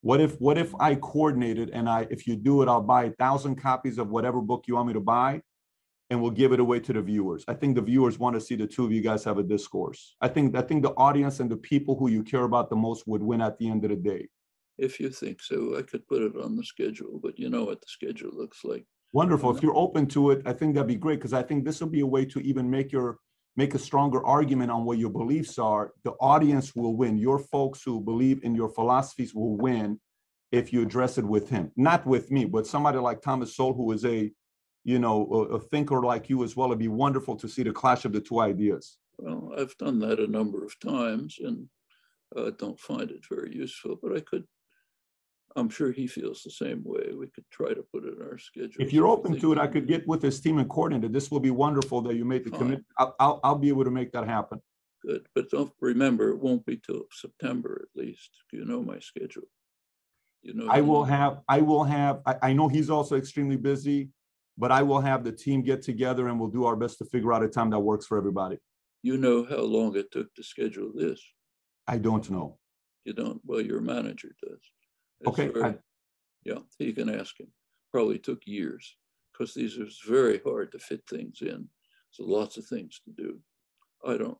[0.00, 3.12] What if what if I coordinated and I if you do it, I'll buy a
[3.12, 5.42] thousand copies of whatever book you want me to buy,
[6.10, 7.44] and we'll give it away to the viewers.
[7.48, 10.16] I think the viewers want to see the two of you guys have a discourse.
[10.20, 13.06] I think I think the audience and the people who you care about the most
[13.06, 14.28] would win at the end of the day.
[14.78, 17.80] If you think so, I could put it on the schedule, but you know what
[17.80, 18.84] the schedule looks like.
[19.12, 19.54] Wonderful.
[19.56, 21.88] If you're open to it, I think that'd be great because I think this will
[21.88, 23.18] be a way to even make your
[23.56, 25.92] make a stronger argument on what your beliefs are.
[26.04, 27.18] The audience will win.
[27.18, 29.98] Your folks who believe in your philosophies will win
[30.52, 33.90] if you address it with him, not with me, but somebody like Thomas Sowell, who
[33.92, 34.30] is a,
[34.84, 36.68] you know, a, a thinker like you as well.
[36.68, 38.98] It'd be wonderful to see the clash of the two ideas.
[39.18, 41.68] Well, I've done that a number of times and
[42.36, 44.44] I don't find it very useful, but I could
[45.56, 47.12] I'm sure he feels the same way.
[47.14, 48.80] We could try to put it in our schedule.
[48.80, 51.06] If you're open to it, I could get with his team and coordinate.
[51.06, 51.12] it.
[51.12, 52.86] This will be wonderful that you made the commitment.
[52.98, 54.60] I'll, I'll, I'll be able to make that happen.
[55.04, 58.30] Good, but don't remember, it won't be till September at least.
[58.52, 59.48] You know my schedule.
[60.42, 60.68] You know.
[60.68, 64.10] I will have, I will have, I, I know he's also extremely busy,
[64.58, 67.32] but I will have the team get together and we'll do our best to figure
[67.32, 68.58] out a time that works for everybody.
[69.02, 71.22] You know how long it took to schedule this?
[71.86, 72.58] I don't know.
[73.04, 73.40] You don't?
[73.46, 74.60] Well, your manager does.
[75.26, 75.48] Okay.
[75.48, 75.74] Very, I,
[76.44, 77.46] yeah, you can ask him.
[77.92, 78.96] Probably took years
[79.32, 81.68] because these are very hard to fit things in.
[82.10, 83.38] So lots of things to do.
[84.04, 84.38] I don't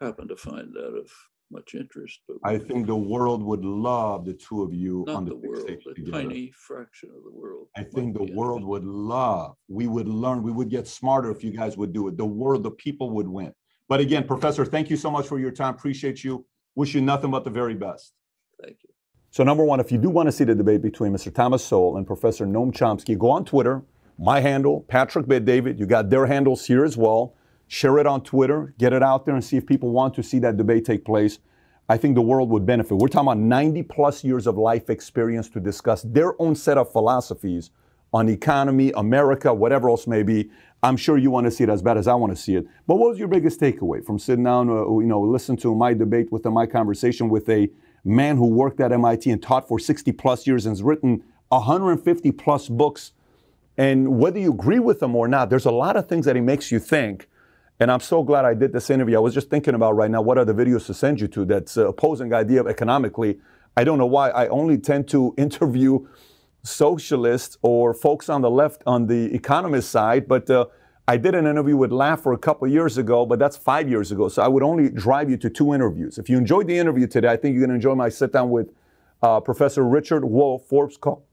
[0.00, 1.10] happen to find that of
[1.50, 2.20] much interest.
[2.26, 5.36] But I think the world would love the two of you not on the, the
[5.36, 6.22] big world, stage a together.
[6.22, 7.68] tiny fraction of the world.
[7.76, 11.50] I think the world would love, we would learn, we would get smarter if you
[11.50, 12.16] guys would do it.
[12.16, 13.52] The world, the people would win.
[13.88, 15.74] But again, Professor, thank you so much for your time.
[15.74, 16.44] Appreciate you.
[16.74, 18.12] Wish you nothing but the very best.
[18.62, 18.90] Thank you.
[19.30, 21.34] So, number one, if you do want to see the debate between Mr.
[21.34, 23.82] Thomas Sowell and Professor Noam Chomsky, go on Twitter.
[24.18, 25.78] My handle, Patrick Bet David.
[25.78, 27.34] You got their handles here as well.
[27.68, 30.38] Share it on Twitter, get it out there, and see if people want to see
[30.40, 31.38] that debate take place.
[31.88, 32.96] I think the world would benefit.
[32.96, 36.90] We're talking about 90 plus years of life experience to discuss their own set of
[36.92, 37.70] philosophies
[38.12, 40.50] on economy, America, whatever else may be.
[40.82, 42.66] I'm sure you want to see it as bad as I want to see it.
[42.86, 45.92] But what was your biggest takeaway from sitting down, uh, you know, listen to my
[45.92, 47.68] debate with uh, my conversation with a
[48.04, 52.32] man who worked at MIT and taught for 60 plus years and has written 150
[52.32, 53.12] plus books?
[53.76, 56.42] And whether you agree with him or not, there's a lot of things that he
[56.42, 57.28] makes you think.
[57.80, 59.16] And I'm so glad I did this interview.
[59.16, 61.44] I was just thinking about right now what are the videos to send you to
[61.44, 63.38] that's uh, opposing idea of economically.
[63.76, 64.30] I don't know why.
[64.30, 66.06] I only tend to interview
[66.64, 70.66] socialists or folks on the left on the economist side, but uh,
[71.06, 74.28] I did an interview with Laffer a couple years ago, but that's five years ago.
[74.28, 76.18] So I would only drive you to two interviews.
[76.18, 78.50] If you enjoyed the interview today, I think you're going to enjoy my sit down
[78.50, 78.72] with
[79.22, 80.66] uh, Professor Richard Wolff.
[80.66, 81.24] Forbes, call,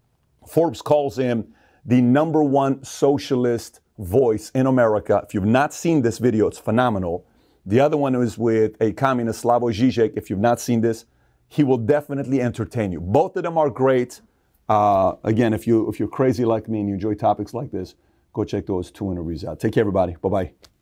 [0.48, 1.54] Forbes calls him
[1.86, 5.22] the number one socialist voice in America.
[5.26, 7.26] If you've not seen this video, it's phenomenal.
[7.66, 10.14] The other one is with a communist, Slavoj Žižek.
[10.16, 11.06] If you've not seen this,
[11.48, 13.00] he will definitely entertain you.
[13.00, 14.22] Both of them are great.
[14.68, 17.96] Uh, again, if you if you're crazy like me and you enjoy topics like this,
[18.34, 19.60] go check those two interviews out.
[19.60, 20.16] Take care, everybody.
[20.22, 20.75] Bye bye.